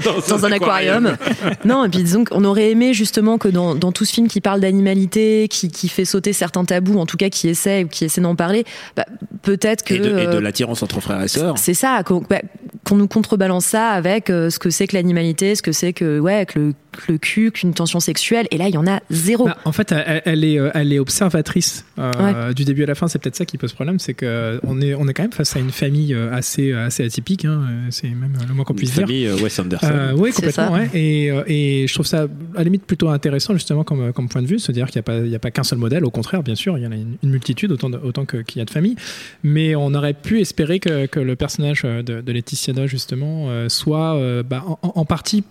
dans 0.05 0.37
dans 0.37 0.47
un 0.47 0.53
aquarium. 0.53 1.17
non, 1.65 1.85
et 1.85 1.89
puis 1.89 2.03
disons 2.03 2.25
qu'on 2.25 2.45
aurait 2.45 2.71
aimé 2.71 2.95
justement 2.95 3.39
que 3.39 3.49
dans, 3.49 3.75
dans 3.75 3.93
tout 3.93 4.05
ce 4.05 4.13
film 4.15 4.29
qui 4.29 4.41
parle 4.41 4.61
d'animalité, 4.61 5.47
qui, 5.51 5.69
qui 5.71 5.89
fait 5.89 6.05
sauter 6.05 6.33
certains 6.33 6.65
tabous, 6.65 6.99
en 6.99 7.07
tout 7.07 7.17
cas 7.17 7.29
qui 7.29 7.49
essaie 7.49 7.85
ou 7.85 7.89
qui 7.89 8.05
essaie 8.07 8.21
d'en 8.21 8.35
parler, 8.37 8.65
bah, 8.97 9.05
peut-être 9.43 9.85
que 9.85 9.95
Et 9.95 9.99
de, 9.99 10.05
et 10.19 10.27
de 10.27 10.33
euh, 10.37 10.41
l'attirance 10.41 10.83
entre 10.83 11.01
frères 11.01 11.23
et 11.23 11.29
sœurs. 11.29 11.59
c'est 11.59 11.75
ça, 11.75 12.03
qu'on 12.05 12.21
bah, 12.29 12.41
qu'on 12.85 12.97
nous 12.97 13.07
contrebalance 13.09 13.67
ça 13.67 13.91
avec 13.91 14.29
euh, 14.31 14.51
ce 14.51 14.59
que 14.59 14.71
c'est 14.71 14.87
que 14.89 14.97
l'animalité, 14.97 15.55
ce 15.55 15.63
que 15.63 15.71
c'est 15.73 15.93
que 15.93 16.19
ouais, 16.19 16.47
que 16.47 16.59
le, 16.59 16.73
que 16.93 17.13
le 17.13 17.19
cul, 17.19 17.53
qu'une 17.53 17.75
tension 17.75 18.01
sexuelle. 18.01 18.49
Et 18.51 18.59
là, 18.59 18.67
il 18.69 18.75
y 18.75 18.79
en 18.79 18.87
a 18.89 18.99
zéro. 19.11 19.45
Bah, 19.47 19.57
en 19.65 19.71
fait, 19.73 19.93
elle, 19.93 20.23
elle 20.25 20.45
est, 20.45 20.59
euh, 20.59 20.71
elle 20.75 20.93
est 20.93 20.99
observatrice 20.99 21.85
euh, 21.99 22.53
du 22.53 22.65
début 22.65 22.83
à 22.83 22.87
la 22.87 22.95
fin. 22.97 23.07
C'est 23.09 23.21
peut-être 23.21 23.37
ça 23.37 23.45
qui 23.45 23.57
pose 23.59 23.73
problème, 23.73 23.99
c'est 24.01 24.15
que 24.15 24.59
on 24.65 24.81
est, 24.81 24.95
on 24.95 25.07
est 25.09 25.15
quand 25.15 25.23
même 25.23 25.33
face 25.33 25.57
à 25.57 25.59
une 25.59 25.71
famille 25.71 26.15
euh, 26.15 26.33
assez, 26.33 26.73
assez 26.73 27.05
atypique. 27.05 27.45
hein, 27.45 27.63
euh, 27.69 27.87
c'est 27.91 28.09
même 28.09 28.33
le 28.49 28.55
moins 28.55 28.65
qu'on 28.65 28.75
puisse 28.75 28.93
dire. 28.95 29.07
famille 29.07 29.27
euh, 29.27 29.37
Wes 29.37 29.59
Anderson. 29.59 29.87
Euh, 29.91 30.13
oui, 30.17 30.31
complètement. 30.33 30.67
ça. 30.69 30.73
Ouais. 30.73 30.91
Et, 30.95 31.31
euh, 31.31 31.43
et 31.47 31.87
je 31.89 31.95
trouve 31.95 32.07
ça 32.07 32.23
à 32.23 32.59
la 32.59 32.65
limite 32.65 32.85
plutôt 32.85 33.09
intéressant 33.09 33.53
justement 33.55 33.85
comme, 33.85 34.13
comme 34.13 34.29
point 34.29 34.43
de 34.43 34.47
vue, 34.47 34.59
se 34.59 34.73
dire 34.73 34.87
qu'il 34.91 34.97
n'y 34.99 35.01
a 35.01 35.03
pas, 35.03 35.19
il 35.19 35.31
y 35.31 35.35
a 35.37 35.39
pas 35.39 35.51
qu'un 35.51 35.65
seul 35.65 35.79
modèle. 35.79 36.05
Au 36.05 36.11
contraire, 36.11 36.43
bien 36.43 36.55
sûr, 36.55 36.79
il 36.79 36.85
y 36.85 36.87
en 36.87 36.93
a 36.93 36.97
une, 36.97 37.17
une 37.23 37.31
multitude 37.31 37.73
autant, 37.73 37.91
de- 37.91 37.99
autant 38.03 38.25
que- 38.25 38.39
qu'il 38.39 38.59
y 38.59 38.63
a 38.63 38.65
de 38.65 38.71
familles. 38.71 38.97
Mais 39.43 39.75
on 39.75 39.93
aurait 39.95 40.15
pu 40.15 40.41
espérer 40.41 40.81
que, 40.81 41.07
que 41.07 41.21
le 41.21 41.37
personnage 41.37 41.83
de, 41.83 42.21
de 42.21 42.33
Laetitia 42.33 42.73
justement 42.87 43.47
euh, 43.51 43.69
soit 43.69 44.15
euh, 44.17 44.43
bah, 44.43 44.65
en, 44.67 44.79
en 44.83 45.05
partie 45.05 45.45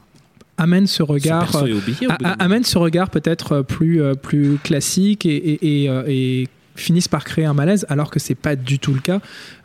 amène 0.58 0.88
ce 0.88 1.04
regard 1.04 1.56
euh, 1.56 1.74
oublié 1.74 2.08
amène 2.40 2.64
ce 2.64 2.78
regard 2.78 3.10
peut-être 3.10 3.52
euh, 3.52 3.64
plus 3.64 4.02
euh, 4.02 4.14
plus 4.16 4.58
classique 4.64 5.26
et, 5.26 5.36
et, 5.36 5.84
et, 5.84 5.90
euh, 5.90 6.04
et 6.08 6.48
finissent 6.82 7.08
par 7.08 7.24
créer 7.24 7.46
un 7.46 7.54
malaise 7.54 7.86
alors 7.90 8.10
que 8.12 8.20
c'est 8.20 8.36
pas 8.36 8.56
du 8.56 8.80
tout 8.80 8.94
le 8.94 9.00
cas 9.00 9.20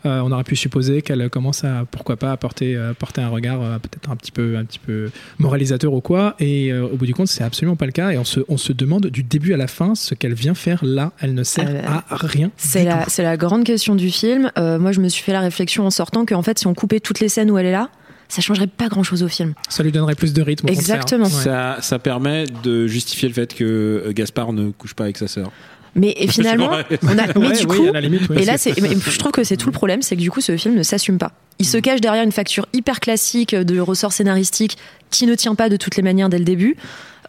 Euh, 0.04 0.20
on 0.24 0.30
aurait 0.30 0.44
pu 0.44 0.54
supposer 0.54 1.02
qu'elle 1.02 1.28
commence 1.30 1.64
à 1.64 1.84
pourquoi 1.90 2.16
pas 2.16 2.30
apporter 2.30 2.76
euh, 2.76 2.92
porter 2.94 3.22
un 3.22 3.28
regard 3.28 3.60
euh, 3.60 3.78
peut-être 3.80 4.08
un 4.08 4.14
petit 4.14 4.30
peu 4.30 4.56
un 4.56 4.64
petit 4.64 4.78
peu 4.78 5.10
moralisateur 5.40 5.92
ou 5.92 6.00
quoi 6.00 6.36
et 6.38 6.70
euh, 6.72 6.86
au 6.86 6.96
bout 6.96 7.06
du 7.06 7.14
compte 7.14 7.26
c'est 7.26 7.42
absolument 7.42 7.74
pas 7.76 7.86
le 7.86 7.92
cas 7.92 8.10
et 8.10 8.18
on 8.18 8.24
se 8.24 8.40
on 8.48 8.56
se 8.56 8.72
demande 8.72 9.06
du 9.06 9.22
début 9.24 9.52
à 9.52 9.56
la 9.56 9.66
fin 9.66 9.94
ce 9.96 10.14
qu'elle 10.14 10.34
vient 10.34 10.54
faire 10.54 10.84
là 10.84 11.12
elle 11.20 11.34
ne 11.34 11.42
sert 11.42 11.66
Euh, 11.68 11.82
à 11.86 12.16
rien 12.16 12.50
C'est 12.56 12.84
la, 12.84 13.04
c'est 13.08 13.22
la 13.24 13.36
grande 13.36 13.64
question 13.64 13.94
du 13.96 14.10
film. 14.10 14.50
Euh, 14.58 14.78
moi, 14.78 14.92
je 14.92 15.00
me 15.00 15.08
suis 15.08 15.22
fait 15.22 15.32
la 15.32 15.40
réflexion 15.40 15.84
en 15.86 15.90
sortant 15.90 16.24
qu'en 16.26 16.42
fait, 16.42 16.58
si 16.58 16.66
on 16.66 16.74
coupait 16.74 17.00
toutes 17.00 17.20
les 17.20 17.28
scènes 17.28 17.50
où 17.50 17.58
elle 17.58 17.66
est 17.66 17.72
là, 17.72 17.88
ça 18.28 18.40
changerait 18.42 18.66
pas 18.66 18.88
grand 18.88 19.02
chose 19.02 19.22
au 19.22 19.28
film. 19.28 19.54
ça 19.68 19.82
lui 19.82 19.92
donnerait 19.92 20.14
plus 20.14 20.32
de 20.32 20.42
rythme. 20.42 20.68
Exactement. 20.68 21.24
Ouais. 21.24 21.30
Ça, 21.30 21.78
ça 21.80 21.98
permet 21.98 22.44
de 22.62 22.86
justifier 22.86 23.28
le 23.28 23.34
fait 23.34 23.54
que 23.54 24.10
Gaspard 24.14 24.52
ne 24.52 24.70
couche 24.70 24.94
pas 24.94 25.04
avec 25.04 25.16
sa 25.16 25.26
sœur. 25.28 25.50
Mais 25.96 26.14
et 26.16 26.28
finalement, 26.28 26.70
on 27.02 27.18
a, 27.18 27.26
mais 27.38 27.48
Ouais, 27.48 27.58
du 27.58 27.66
coup, 27.66 27.90
limite, 27.92 28.28
ouais. 28.28 28.42
et 28.42 28.44
là, 28.44 28.58
c'est, 28.58 28.74
je 28.78 29.18
trouve 29.18 29.32
que 29.32 29.42
c'est 29.42 29.56
tout 29.56 29.68
le 29.68 29.72
problème, 29.72 30.02
c'est 30.02 30.14
que 30.14 30.20
du 30.20 30.30
coup, 30.30 30.40
ce 30.40 30.56
film 30.56 30.74
ne 30.74 30.82
s'assume 30.82 31.18
pas. 31.18 31.32
Il 31.58 31.66
se 31.66 31.78
cache 31.78 32.02
derrière 32.02 32.22
une 32.22 32.32
facture 32.32 32.66
hyper 32.74 33.00
classique 33.00 33.54
de 33.54 33.80
ressort 33.80 34.12
scénaristique 34.12 34.76
qui 35.10 35.26
ne 35.26 35.34
tient 35.34 35.54
pas 35.54 35.68
de 35.70 35.76
toutes 35.76 35.96
les 35.96 36.02
manières 36.02 36.28
dès 36.28 36.38
le 36.38 36.44
début. 36.44 36.76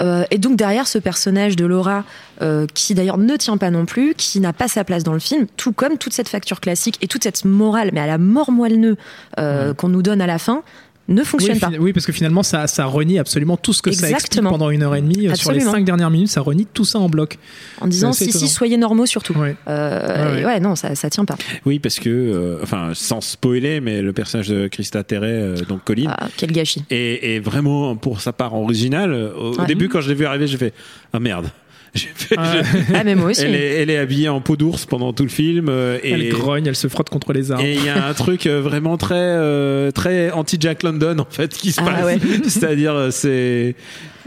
Euh, 0.01 0.25
et 0.29 0.37
donc 0.37 0.57
derrière 0.57 0.87
ce 0.87 0.99
personnage 0.99 1.55
de 1.55 1.65
Laura, 1.65 2.03
euh, 2.41 2.67
qui 2.73 2.93
d'ailleurs 2.93 3.17
ne 3.17 3.35
tient 3.35 3.57
pas 3.57 3.71
non 3.71 3.85
plus, 3.85 4.13
qui 4.15 4.39
n'a 4.39 4.53
pas 4.53 4.67
sa 4.67 4.83
place 4.83 5.03
dans 5.03 5.13
le 5.13 5.19
film, 5.19 5.47
tout 5.57 5.71
comme 5.71 5.97
toute 5.97 6.13
cette 6.13 6.29
facture 6.29 6.59
classique 6.59 6.97
et 7.01 7.07
toute 7.07 7.23
cette 7.23 7.45
morale, 7.45 7.89
mais 7.93 7.99
à 8.01 8.05
la 8.07 8.17
mort 8.17 8.51
moelle-nœud 8.51 8.97
euh, 9.39 9.73
qu'on 9.73 9.89
nous 9.89 10.03
donne 10.03 10.21
à 10.21 10.27
la 10.27 10.37
fin, 10.37 10.61
ne 11.09 11.23
fonctionne 11.23 11.53
oui, 11.55 11.59
pas. 11.59 11.69
oui, 11.79 11.93
parce 11.93 12.05
que 12.05 12.11
finalement, 12.11 12.43
ça, 12.43 12.67
ça 12.67 12.85
renie 12.85 13.17
absolument 13.19 13.55
tout 13.55 13.71
ce 13.73 13.81
que 13.81 13.91
ça 13.91 14.09
explique 14.09 14.15
Exactement. 14.17 14.49
pendant 14.51 14.69
une 14.69 14.83
heure 14.83 14.95
et 14.95 15.01
demie. 15.01 15.27
Euh, 15.27 15.35
Sur 15.35 15.51
les 15.53 15.61
cinq 15.61 15.85
dernières 15.85 16.09
minutes, 16.09 16.27
ça 16.29 16.41
renie 16.41 16.65
tout 16.73 16.83
ça 16.85 16.99
en 16.99 17.07
bloc. 17.09 17.37
En 17.79 17.87
disant 17.87 18.11
si, 18.13 18.31
si, 18.31 18.47
soyez 18.47 18.77
normaux 18.77 19.05
surtout. 19.05 19.33
Ouais. 19.33 19.55
Euh, 19.67 19.87
Ouais, 20.27 20.35
ouais. 20.35 20.41
et 20.41 20.45
ouais, 20.45 20.59
non, 20.59 20.75
ça, 20.75 20.95
ça 20.95 21.09
tient 21.09 21.23
pas. 21.25 21.37
Oui, 21.65 21.79
parce 21.79 21.99
que, 21.99 22.09
euh, 22.09 22.59
enfin, 22.61 22.91
sans 22.93 23.21
spoiler, 23.21 23.79
mais 23.79 24.01
le 24.01 24.11
personnage 24.13 24.49
de 24.49 24.67
Christa 24.67 25.03
Terray, 25.03 25.31
euh, 25.31 25.55
donc 25.67 25.83
Colline, 25.85 26.13
Ah, 26.17 26.27
quel 26.35 26.51
gâchis. 26.51 26.83
est, 26.89 27.35
est 27.35 27.39
vraiment 27.39 27.95
pour 27.95 28.19
sa 28.21 28.33
part 28.33 28.53
original. 28.53 29.13
Au, 29.13 29.53
au 29.53 29.65
début, 29.65 29.87
quand 29.89 30.01
je 30.01 30.09
l'ai 30.09 30.15
vu 30.15 30.25
arriver, 30.25 30.47
j'ai 30.47 30.57
fait 30.57 30.73
ah 31.13 31.19
merde. 31.19 31.47
Fait- 31.95 32.35
Ah, 32.37 32.53
Ah, 32.93 33.03
mais 33.03 33.15
moi 33.15 33.29
aussi. 33.31 33.41
elle, 33.43 33.55
est, 33.55 33.81
elle 33.81 33.89
est 33.89 33.97
habillée 33.97 34.29
en 34.29 34.41
peau 34.41 34.55
d'ours 34.57 34.85
pendant 34.85 35.13
tout 35.13 35.23
le 35.23 35.29
film 35.29 35.67
euh, 35.69 35.97
et 36.03 36.11
Elle 36.11 36.29
grogne, 36.29 36.65
elle 36.67 36.75
se 36.75 36.87
frotte 36.87 37.09
contre 37.09 37.33
les 37.33 37.51
arbres. 37.51 37.63
et 37.63 37.73
il 37.75 37.83
y 37.85 37.89
a 37.89 38.05
un 38.07 38.13
truc 38.13 38.45
euh, 38.47 38.61
vraiment 38.61 38.97
très 38.97 39.15
euh, 39.17 39.91
très 39.91 40.31
anti 40.31 40.57
Jack 40.59 40.83
London 40.83 41.17
en 41.19 41.27
fait 41.29 41.53
qui 41.53 41.71
se 41.71 41.81
Ah, 41.81 41.85
passe. 41.91 42.03
ouais. 42.05 42.19
C'est-à-dire 42.47 43.07
c'est 43.11 43.75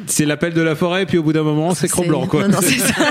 c'est 0.06 0.24
l'appel 0.24 0.54
de 0.54 0.62
la 0.62 0.74
forêt 0.74 1.04
puis 1.04 1.18
au 1.18 1.22
bout 1.22 1.32
d'un 1.34 1.42
moment 1.42 1.74
c'est 1.74 1.88
cran 1.88 2.04
blanc 2.04 2.26
quoi. 2.26 2.48
Non, 2.48 2.54
non, 2.54 2.58
c'est 2.62 2.78
ça. 2.78 2.94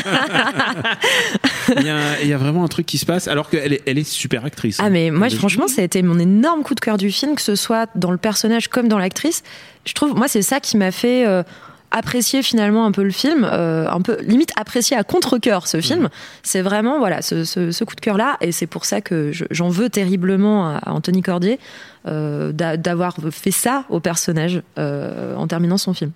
Il 1.79 1.85
y, 1.85 1.89
a, 1.89 2.19
il 2.23 2.27
y 2.27 2.33
a 2.33 2.37
vraiment 2.37 2.63
un 2.63 2.67
truc 2.67 2.87
qui 2.87 2.97
se 2.97 3.05
passe 3.05 3.27
alors 3.27 3.47
qu'elle 3.49 3.73
est, 3.73 3.81
elle 3.85 3.99
est 3.99 4.03
super 4.09 4.43
actrice. 4.43 4.77
Ah 4.79 4.85
hein. 4.85 4.89
mais 4.89 5.11
moi 5.11 5.29
franchement 5.29 5.67
ça 5.67 5.81
a 5.81 5.85
été 5.85 6.01
mon 6.01 6.17
énorme 6.17 6.63
coup 6.63 6.73
de 6.73 6.79
cœur 6.79 6.97
du 6.97 7.11
film 7.11 7.35
que 7.35 7.43
ce 7.43 7.55
soit 7.55 7.87
dans 7.95 8.09
le 8.11 8.17
personnage 8.17 8.69
comme 8.69 8.87
dans 8.87 8.97
l'actrice. 8.97 9.43
Je 9.85 9.93
trouve 9.93 10.15
moi 10.15 10.27
c'est 10.27 10.41
ça 10.41 10.59
qui 10.59 10.77
m'a 10.77 10.91
fait 10.91 11.27
euh, 11.27 11.43
apprécier 11.91 12.43
finalement 12.43 12.85
un 12.85 12.91
peu 12.91 13.03
le 13.03 13.09
film, 13.11 13.43
euh, 13.51 13.89
un 13.89 14.01
peu 14.01 14.17
limite 14.21 14.51
apprécier 14.55 14.95
à 14.95 15.03
contre-cœur 15.03 15.67
ce 15.67 15.81
film. 15.81 16.09
C'est 16.43 16.61
vraiment 16.61 16.99
voilà 16.99 17.21
ce, 17.21 17.43
ce- 17.43 17.71
ce 17.71 17.83
coup 17.83 17.95
de 17.95 18.01
cœur 18.01 18.17
là 18.17 18.37
et 18.41 18.51
c'est 18.51 18.67
pour 18.67 18.85
ça 18.85 19.01
que 19.01 19.31
je- 19.31 19.45
j'en 19.51 19.69
veux 19.69 19.89
terriblement 19.89 20.69
à, 20.77 20.91
Anthony 20.91 21.21
Cordier 21.21 21.59
euh, 22.07 22.51
d'a- 22.51 22.77
d'avoir 22.77 23.15
fait 23.31 23.51
ça 23.51 23.85
au 23.89 23.99
personnage 23.99 24.61
euh, 24.77 25.35
en 25.35 25.47
terminant 25.47 25.77
son 25.77 25.93
film. 25.93 26.11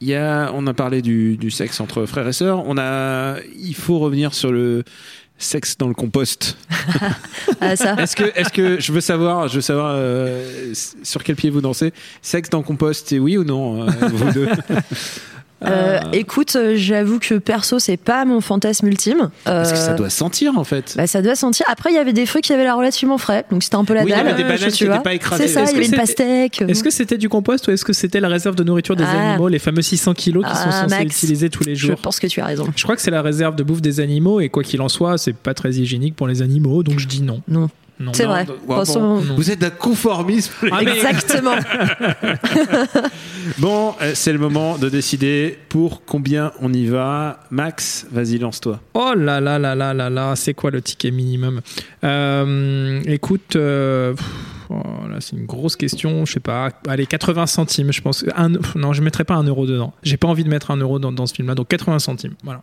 Il 0.00 0.08
y 0.08 0.14
a, 0.14 0.50
on 0.54 0.66
a 0.68 0.74
parlé 0.74 1.02
du, 1.02 1.36
du 1.36 1.50
sexe 1.50 1.80
entre 1.80 2.06
frères 2.06 2.28
et 2.28 2.32
sœurs. 2.32 2.62
On 2.66 2.78
a, 2.78 3.36
il 3.58 3.74
faut 3.74 3.98
revenir 3.98 4.32
sur 4.32 4.52
le 4.52 4.84
Sexe 5.38 5.78
dans 5.78 5.88
le 5.88 5.94
compost. 5.94 6.56
Ah. 7.60 7.72
Est-ce 7.72 8.14
que, 8.14 8.24
est-ce 8.38 8.50
que 8.50 8.80
je 8.80 8.92
veux 8.92 9.00
savoir, 9.00 9.48
je 9.48 9.56
veux 9.56 9.60
savoir 9.60 9.92
euh, 9.94 10.72
sur 11.02 11.24
quel 11.24 11.34
pied 11.34 11.50
vous 11.50 11.60
dansez 11.60 11.92
Sexe 12.22 12.50
dans 12.50 12.58
le 12.58 12.64
compost, 12.64 13.08
c'est 13.08 13.18
oui 13.18 13.36
ou 13.36 13.44
non 13.44 13.82
euh, 13.82 13.90
vous 14.12 14.32
deux? 14.32 14.48
Euh, 15.64 15.98
écoute, 16.12 16.54
euh, 16.56 16.74
j'avoue 16.76 17.18
que 17.18 17.34
perso, 17.34 17.78
c'est 17.80 17.96
pas 17.96 18.24
mon 18.24 18.40
fantasme 18.40 18.86
ultime. 18.86 19.30
Parce 19.44 19.72
que 19.72 19.78
ça 19.78 19.92
Euh, 19.92 19.96
doit 19.96 20.10
sentir 20.10 20.56
en 20.56 20.62
fait. 20.64 20.94
Bah, 20.96 21.06
ça 21.08 21.20
doit 21.20 21.34
sentir. 21.34 21.66
Après, 21.68 21.90
il 21.90 21.96
y 21.96 21.98
avait 21.98 22.12
des 22.12 22.26
fruits 22.26 22.42
qui 22.42 22.52
avaient 22.52 22.62
l'air 22.62 22.76
relativement 22.76 23.18
frais, 23.18 23.44
donc 23.50 23.62
c'était 23.64 23.74
un 23.76 23.84
peu 23.84 23.94
la 23.94 24.02
Oui, 24.04 24.10
il 24.10 24.12
y 24.12 24.16
dalle. 24.16 24.28
avait 24.28 24.36
des 24.42 24.48
bananes 24.48 24.70
tu 24.70 24.76
qui 24.76 24.84
vois. 24.84 24.94
étaient 24.96 25.02
pas 25.02 25.14
écrasées. 25.14 25.48
C'est 25.48 25.52
ça, 25.54 25.62
Est-ce 25.62 25.72
il 25.72 25.74
y 25.74 25.78
avait 25.78 25.86
que 25.88 25.92
une 25.92 25.98
pastèque. 25.98 26.62
Est-ce 26.68 26.84
que 26.84 26.90
c'était 26.90 27.18
du 27.18 27.28
compost 27.28 27.66
ou 27.66 27.72
est-ce 27.72 27.84
que 27.84 27.92
c'était 27.92 28.20
la 28.20 28.28
réserve 28.28 28.54
de 28.54 28.62
nourriture 28.62 28.94
des 28.94 29.04
Ah. 29.04 29.30
animaux, 29.32 29.48
les 29.48 29.58
fameux 29.58 29.82
600 29.82 30.14
kilos 30.14 30.44
qui 30.44 30.50
sont 30.56 30.62
Ah, 30.66 30.82
censés 30.82 30.96
Max, 31.04 31.16
utiliser 31.16 31.50
tous 31.50 31.64
les 31.64 31.74
Je 31.74 31.88
jours 31.88 31.96
pense 31.96 32.20
que 32.20 32.26
tu 32.28 32.40
as 32.40 32.46
raison. 32.46 32.66
Je 32.76 32.82
crois 32.84 32.94
que 32.94 33.02
c'est 33.02 33.10
la 33.10 33.22
réserve 33.22 33.56
de 33.56 33.62
bouffe 33.64 33.82
des 33.82 33.98
animaux 34.00 34.40
et 34.40 34.48
quoi 34.50 34.62
qu'il 34.62 34.80
en 34.80 34.88
soit, 34.88 35.18
c'est 35.18 35.34
pas 35.36 35.54
très 35.54 35.72
hygiénique 35.72 36.14
pour 36.14 36.28
les 36.28 36.40
animaux, 36.42 36.82
donc 36.84 36.98
je 37.00 37.06
dis 37.08 37.22
non. 37.22 37.40
Non. 37.48 37.68
Non. 38.00 38.12
C'est 38.14 38.24
Non, 38.24 38.30
vrai. 38.30 38.46
ouais, 38.66 38.84
bon. 38.86 39.16
Vous 39.36 39.50
êtes 39.50 39.58
d'un 39.58 39.70
conformisme. 39.70 40.52
Ah, 40.70 40.82
Exactement. 40.82 41.56
Bon, 43.58 43.94
euh, 44.02 44.12
c'est 44.14 44.32
le 44.32 44.38
moment 44.38 44.76
de 44.76 44.88
décider 44.88 45.58
pour 45.70 46.04
combien 46.04 46.52
on 46.60 46.72
y 46.72 46.86
va. 46.86 47.40
Max, 47.50 48.06
vas-y, 48.12 48.38
lance-toi. 48.38 48.78
Oh 48.94 49.14
là 49.16 49.40
là 49.40 49.58
là 49.58 49.74
là 49.74 49.94
là 49.94 50.10
là, 50.10 50.36
c'est 50.36 50.52
quoi 50.54 50.70
le 50.70 50.82
ticket 50.82 51.10
minimum 51.10 51.60
Euh, 52.04 53.00
Écoute, 53.06 53.56
euh, 53.56 54.14
oh 54.68 54.74
là, 55.08 55.16
c'est 55.20 55.36
une 55.36 55.46
grosse 55.46 55.76
question. 55.76 56.26
Je 56.26 56.34
sais 56.34 56.40
pas. 56.40 56.70
Allez, 56.86 57.06
80 57.06 57.46
centimes, 57.46 57.92
je 57.92 58.02
pense. 58.02 58.24
Un, 58.36 58.50
non, 58.76 58.92
je 58.92 59.02
mettrai 59.02 59.24
pas 59.24 59.34
un 59.34 59.44
euro 59.44 59.66
dedans. 59.66 59.94
J'ai 60.02 60.18
pas 60.18 60.28
envie 60.28 60.44
de 60.44 60.50
mettre 60.50 60.70
un 60.70 60.76
euro 60.76 60.98
dans, 60.98 61.10
dans 61.12 61.26
ce 61.26 61.34
film-là, 61.34 61.54
donc 61.54 61.68
80 61.68 61.98
centimes. 62.00 62.34
Voilà. 62.44 62.60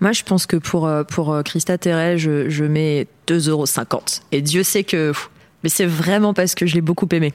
Moi, 0.00 0.12
je 0.12 0.22
pense 0.22 0.46
que 0.46 0.56
pour, 0.56 0.86
euh, 0.86 1.04
pour 1.04 1.32
euh, 1.32 1.42
Christa 1.42 1.76
Terret, 1.76 2.16
je, 2.18 2.48
je 2.48 2.64
mets 2.64 3.06
2,50€. 3.28 4.22
Et 4.32 4.40
Dieu 4.40 4.62
sait 4.62 4.84
que. 4.84 5.12
Mais 5.62 5.68
c'est 5.68 5.86
vraiment 5.86 6.32
parce 6.32 6.54
que 6.54 6.64
je 6.66 6.74
l'ai 6.74 6.80
beaucoup 6.80 7.08
aimé. 7.12 7.34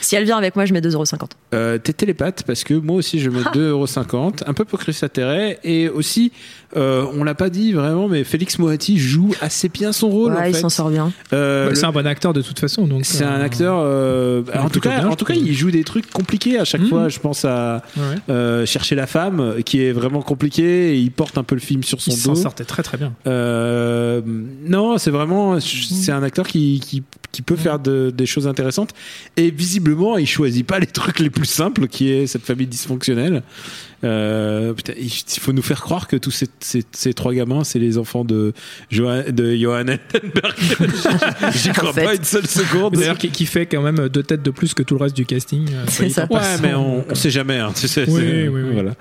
Si 0.00 0.16
elle 0.16 0.24
vient 0.24 0.36
avec 0.36 0.56
moi, 0.56 0.64
je 0.66 0.72
mets 0.72 0.80
2,50€. 0.80 1.30
Euh, 1.54 1.78
T'es 1.78 1.92
télépathe 1.92 2.42
parce 2.46 2.64
que 2.64 2.74
moi 2.74 2.96
aussi 2.96 3.18
je 3.20 3.30
mets 3.30 3.40
Ah. 3.44 3.50
2,50€, 3.54 4.42
un 4.46 4.52
peu 4.54 4.64
pour 4.64 4.78
Chris 4.78 4.98
Terret 5.12 5.58
et 5.64 5.88
aussi, 5.88 6.32
euh, 6.76 7.04
on 7.14 7.24
l'a 7.24 7.34
pas 7.34 7.48
dit 7.50 7.72
vraiment, 7.72 8.08
mais 8.08 8.24
Félix 8.24 8.58
Moati 8.58 8.98
joue 8.98 9.32
assez 9.40 9.68
bien 9.68 9.92
son 9.92 10.08
rôle. 10.08 10.32
Ouais, 10.32 10.40
en 10.40 10.44
il 10.44 10.54
s'en 10.54 10.68
sort 10.68 10.90
bien. 10.90 11.12
Euh, 11.32 11.64
Bah, 11.64 11.70
le- 11.70 11.76
c'est 11.76 11.86
un 11.86 11.92
bon 11.92 12.06
acteur 12.06 12.32
de 12.32 12.42
toute 12.42 12.58
façon. 12.58 12.86
donc. 12.86 13.04
C'est 13.04 13.24
un 13.24 13.40
euh, 13.40 13.44
acteur. 13.44 13.76
euh, 13.78 14.42
en 14.58 14.68
tout 14.70 14.80
cas, 14.80 15.00
bien, 15.00 15.08
en 15.08 15.16
tout 15.16 15.24
cas, 15.24 15.34
il 15.34 15.52
joue 15.54 15.70
des 15.70 15.84
trucs 15.84 16.10
compliqués 16.10 16.58
à 16.58 16.64
chaque 16.64 16.80
Mhm. 16.82 16.88
fois. 16.88 17.08
Je 17.08 17.18
pense 17.20 17.44
à 17.44 17.82
ouais. 17.96 18.02
euh, 18.30 18.66
chercher 18.66 18.94
la 18.94 19.06
femme, 19.06 19.56
qui 19.64 19.82
est 19.82 19.92
vraiment 19.92 20.22
compliqué. 20.22 20.94
Et 20.94 20.98
il 20.98 21.10
porte 21.10 21.38
un 21.38 21.44
peu 21.44 21.54
le 21.54 21.60
film 21.60 21.82
sur 21.82 22.00
son 22.00 22.10
Il 22.10 22.16
s'en 22.16 22.32
dos. 22.34 22.40
sortait 22.42 22.64
très 22.64 22.82
très 22.82 22.98
bien. 22.98 23.12
Euh, 23.26 24.20
non, 24.24 24.98
c'est 24.98 25.10
vraiment, 25.10 25.58
c'est 25.60 26.12
un 26.12 26.22
acteur 26.22 26.46
qui, 26.46 26.80
qui, 26.80 27.02
qui 27.32 27.42
peut 27.42 27.56
faire 27.56 27.78
de- 27.78 28.12
des 28.14 28.26
choses 28.26 28.46
intéressantes. 28.46 28.90
Et 29.36 29.50
visiblement, 29.50 29.75
il 30.18 30.26
choisit 30.26 30.66
pas 30.66 30.78
les 30.78 30.86
trucs 30.86 31.18
les 31.20 31.30
plus 31.30 31.46
simples, 31.46 31.88
qui 31.88 32.10
est 32.12 32.26
cette 32.26 32.42
famille 32.44 32.66
dysfonctionnelle. 32.66 33.42
Euh, 34.04 34.72
putain, 34.74 34.92
il 34.98 35.10
faut 35.40 35.52
nous 35.52 35.62
faire 35.62 35.80
croire 35.80 36.06
que 36.06 36.16
tous 36.16 36.30
ces, 36.30 36.46
ces, 36.60 36.82
ces 36.92 37.14
trois 37.14 37.32
gamins, 37.32 37.64
c'est 37.64 37.78
les 37.78 37.96
enfants 37.98 38.24
de, 38.24 38.52
Johan, 38.90 39.22
de 39.28 39.54
Johan 39.56 39.86
Altenberg. 39.88 40.54
J'y 41.54 41.70
crois 41.70 41.90
En 41.90 41.92
fait. 41.92 42.04
pas 42.04 42.14
une 42.14 42.24
seule 42.24 42.46
seconde. 42.46 42.94
D'ailleurs, 42.94 43.18
qui, 43.18 43.30
qui 43.30 43.46
fait 43.46 43.66
quand 43.66 43.82
même 43.82 44.08
deux 44.08 44.22
têtes 44.22 44.42
de 44.42 44.50
plus 44.50 44.74
que 44.74 44.82
tout 44.82 44.96
le 44.96 45.02
reste 45.02 45.16
du 45.16 45.24
casting. 45.26 45.66
euh, 45.72 45.84
C'est 45.88 46.10
ça. 46.10 46.26
Ouais, 46.30 46.40
mais 46.62 46.74
on, 46.74 47.04
on 47.08 47.14
sait 47.14 47.30
jamais. 47.30 47.58
Hein, 47.58 47.72
tu 47.74 47.88
sais, 47.88 48.04
Oui, 48.08 48.20
c'est- 48.20 48.48
oui, 48.48 48.62
oui. 48.62 48.70
Voilà. 48.74 48.94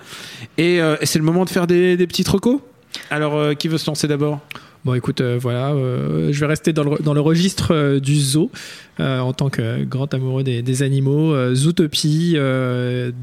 Et, 0.58 0.80
euh, 0.82 0.96
et 1.02 1.06
c'est 1.06 1.20
le 1.20 1.26
moment 1.26 1.44
de 1.46 1.50
faire 1.50 1.68
des, 1.68 1.98
des 1.98 2.08
petits 2.08 2.24
recos. 2.28 2.62
Alors, 3.10 3.36
euh, 3.36 3.54
qui 3.54 3.68
veut 3.68 3.78
se 3.78 3.88
lancer 3.88 4.08
d'abord? 4.08 4.40
Bon, 4.86 4.94
écoute, 4.94 5.20
euh, 5.20 5.38
voilà, 5.42 5.72
euh, 5.74 6.32
je 6.32 6.40
vais 6.40 6.46
rester 6.46 6.72
dans 6.72 6.84
le, 6.84 7.02
dans 7.04 7.16
le 7.16 7.20
registre 7.20 7.74
euh, 7.74 8.00
du 8.00 8.16
zoo 8.22 8.52
en 9.00 9.34
tant 9.34 9.50
que 9.50 9.84
grand 9.84 10.14
amoureux 10.14 10.44
des, 10.44 10.62
des 10.62 10.82
animaux. 10.84 11.36
Zootopie, 11.54 12.38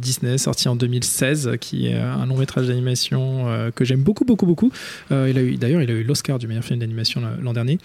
Disney, 0.03 0.37
sorti 0.37 0.69
en 0.69 0.77
2016, 0.77 1.53
qui 1.63 1.87
est 1.87 1.95
un 1.95 2.27
long 2.27 2.37
métrage 2.37 2.67
d'animation 2.67 3.47
que 3.75 3.83
j'aime 3.83 4.03
beaucoup, 4.03 4.27
beaucoup, 4.27 4.45
beaucoup. 4.45 4.71
Il 5.11 5.17
a 5.17 5.43
eu, 5.43 5.57
d'ailleurs, 5.57 5.81
il 5.81 5.91
a 5.91 5.95
eu 5.95 6.03
l'Oscar 6.03 6.39
du 6.39 6.47
meilleur 6.47 6.63
film 6.63 6.81
d'animation 6.81 7.23
l'an- 7.41 7.55
dernier. 7.55 7.79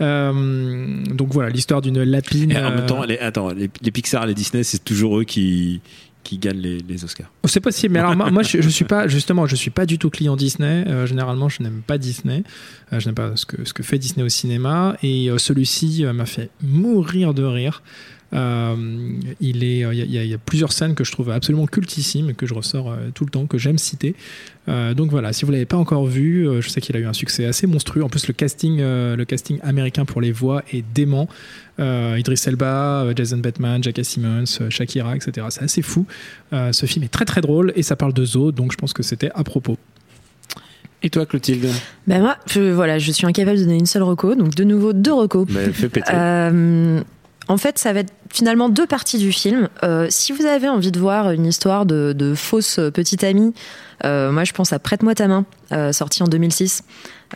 Donc 0.00 1.32
voilà, 1.32 1.48
l'histoire 1.48 1.80
d'une 1.80 2.02
lapine. 2.02 2.50
Et 2.52 2.58
en 2.58 2.70
même 2.72 2.84
temps, 2.86 3.04
les, 3.04 3.16
attends, 3.16 3.52
les, 3.54 3.70
les 3.80 3.90
Pixar, 3.90 4.26
les 4.26 4.34
Disney, 4.34 4.62
c'est 4.62 4.84
toujours 4.84 5.18
eux 5.18 5.24
qui, 5.24 5.80
qui 6.22 6.38
gagnent 6.38 6.60
les, 6.60 7.04
Oscars. 7.04 7.30
Oh, 7.42 7.48
C'est 7.48 7.60
possible, 7.60 7.94
mais 7.94 8.00
alors 8.00 8.16
moi, 8.16 8.42
je, 8.42 8.60
je 8.60 8.68
suis 8.68 8.84
pas 8.84 9.08
justement, 9.08 9.46
je 9.46 9.56
suis 9.56 9.70
pas 9.70 9.86
du 9.86 9.98
tout 9.98 10.10
client 10.10 10.36
Disney. 10.36 10.84
Euh, 10.86 11.06
généralement, 11.06 11.48
je 11.48 11.62
n'aime 11.62 11.82
pas 11.86 11.98
Disney. 11.98 12.44
Euh, 12.92 13.00
je 13.00 13.06
n'aime 13.06 13.14
pas 13.14 13.36
ce 13.36 13.46
que 13.46 13.64
ce 13.64 13.72
que 13.72 13.82
fait 13.82 13.98
Disney 13.98 14.24
au 14.24 14.28
cinéma. 14.28 14.96
Et 15.02 15.30
euh, 15.30 15.38
celui-ci 15.38 16.04
m'a 16.12 16.26
fait 16.26 16.50
mourir 16.62 17.34
de 17.34 17.42
rire. 17.42 17.82
Euh, 18.32 18.76
il 19.40 19.64
est, 19.64 19.78
il 19.78 19.80
y, 19.80 19.84
a- 19.84 19.92
il 19.92 20.12
y 20.12 20.18
a- 20.18 20.24
il 20.24 20.30
y 20.30 20.34
a 20.34 20.38
plusieurs 20.38 20.72
scènes 20.72 20.94
que 20.94 21.02
je 21.02 21.10
trouve 21.10 21.30
absolument 21.30 21.66
cultissimes, 21.66 22.34
que 22.34 22.46
je 22.46 22.54
ressors 22.54 22.90
euh, 22.92 23.10
tout 23.12 23.24
le 23.24 23.30
temps, 23.30 23.46
que 23.46 23.58
j'aime 23.58 23.76
citer. 23.78 24.14
Euh, 24.68 24.94
donc 24.94 25.10
voilà, 25.10 25.32
si 25.32 25.44
vous 25.44 25.50
l'avez 25.50 25.64
pas 25.66 25.76
encore 25.76 26.06
vu, 26.06 26.46
euh, 26.48 26.60
je 26.60 26.68
sais 26.68 26.80
qu'il 26.80 26.94
a 26.96 27.00
eu 27.00 27.06
un 27.06 27.12
succès 27.12 27.44
assez 27.44 27.66
monstrueux. 27.66 28.04
En 28.04 28.08
plus, 28.08 28.28
le 28.28 28.34
casting, 28.34 28.78
euh, 28.80 29.16
le 29.16 29.24
casting 29.24 29.58
américain 29.62 30.04
pour 30.04 30.20
les 30.20 30.30
voix 30.30 30.62
est 30.72 30.84
dément. 30.94 31.28
Euh, 31.80 32.16
Idris 32.18 32.40
Elba, 32.46 33.02
euh, 33.04 33.12
Jason 33.16 33.38
Bateman, 33.38 33.82
J.K. 33.82 34.04
Simmons, 34.04 34.44
euh, 34.60 34.70
Shakira, 34.70 35.16
etc. 35.16 35.46
C'est 35.50 35.62
assez 35.64 35.82
fou. 35.82 36.06
Euh, 36.52 36.72
ce 36.72 36.86
film 36.86 37.04
est 37.04 37.08
très 37.08 37.24
très 37.24 37.40
drôle 37.40 37.72
et 37.74 37.82
ça 37.82 37.96
parle 37.96 38.12
de 38.12 38.24
zoo, 38.24 38.52
donc 38.52 38.70
je 38.70 38.76
pense 38.76 38.92
que 38.92 39.02
c'était 39.02 39.30
à 39.34 39.42
propos. 39.42 39.76
Et 41.02 41.08
toi, 41.08 41.24
Clotilde? 41.24 41.66
Ben 42.06 42.20
moi, 42.20 42.36
je, 42.46 42.60
voilà, 42.60 42.98
je 42.98 43.10
suis 43.10 43.26
incapable 43.26 43.56
de 43.58 43.62
donner 43.64 43.78
une 43.78 43.86
seule 43.86 44.02
reco, 44.02 44.34
donc 44.34 44.54
de 44.54 44.64
nouveau 44.64 44.92
deux 44.92 45.14
recos. 45.14 45.46
bah, 45.48 45.60
Fais 45.72 45.88
péter. 45.88 46.12
Euh, 46.12 47.00
en 47.50 47.56
fait, 47.58 47.78
ça 47.78 47.92
va 47.92 48.00
être 48.00 48.12
finalement 48.32 48.68
deux 48.68 48.86
parties 48.86 49.18
du 49.18 49.32
film. 49.32 49.68
Euh, 49.82 50.06
si 50.08 50.32
vous 50.32 50.46
avez 50.46 50.68
envie 50.68 50.92
de 50.92 50.98
voir 51.00 51.30
une 51.32 51.46
histoire 51.46 51.84
de, 51.84 52.12
de 52.16 52.34
fausse 52.34 52.78
petite 52.94 53.24
amie, 53.24 53.52
euh, 54.04 54.30
moi 54.30 54.44
je 54.44 54.52
pense 54.52 54.72
à 54.72 54.78
Prête-moi 54.78 55.14
ta 55.14 55.26
main, 55.28 55.44
euh, 55.72 55.92
sorti 55.92 56.22
en 56.22 56.26
2006. 56.26 56.82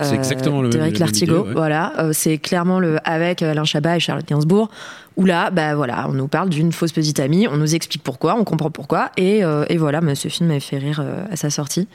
C'est 0.00 0.14
exactement 0.14 0.60
le 0.62 0.70
même- 0.70 0.92
Lartigot, 0.94 1.44
ouais. 1.46 1.52
voilà. 1.52 1.92
Euh, 1.98 2.10
c'est 2.12 2.38
clairement 2.38 2.80
le 2.80 2.98
avec 3.04 3.42
Alain 3.42 3.64
Chabat 3.64 3.96
et 3.96 4.00
Charlotte 4.00 4.26
Gainsbourg. 4.26 4.70
Où 5.16 5.24
là, 5.24 5.50
bah 5.50 5.76
voilà, 5.76 6.06
on 6.08 6.12
nous 6.12 6.26
parle 6.26 6.48
d'une 6.48 6.72
fausse 6.72 6.90
petite 6.90 7.20
amie, 7.20 7.46
on 7.46 7.56
nous 7.56 7.74
explique 7.76 8.02
pourquoi, 8.02 8.34
on 8.36 8.42
comprend 8.42 8.70
pourquoi, 8.72 9.10
et, 9.16 9.44
euh, 9.44 9.64
et 9.68 9.76
voilà, 9.76 10.00
mais 10.00 10.16
ce 10.16 10.26
film 10.26 10.48
m'a 10.48 10.58
fait 10.58 10.78
rire 10.78 11.00
euh, 11.00 11.24
à 11.30 11.36
sa 11.36 11.50
sortie. 11.50 11.86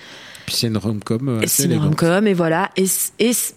Puis 0.50 0.58
c'est 0.58 0.68
une 0.68 0.78
rom-com. 0.78 1.30
euh, 1.30 1.42
c'est 1.46 1.66
une 1.66 1.78
rom-com, 1.78 2.26
et 2.26 2.34
voilà. 2.34 2.72
Et, 2.76 2.88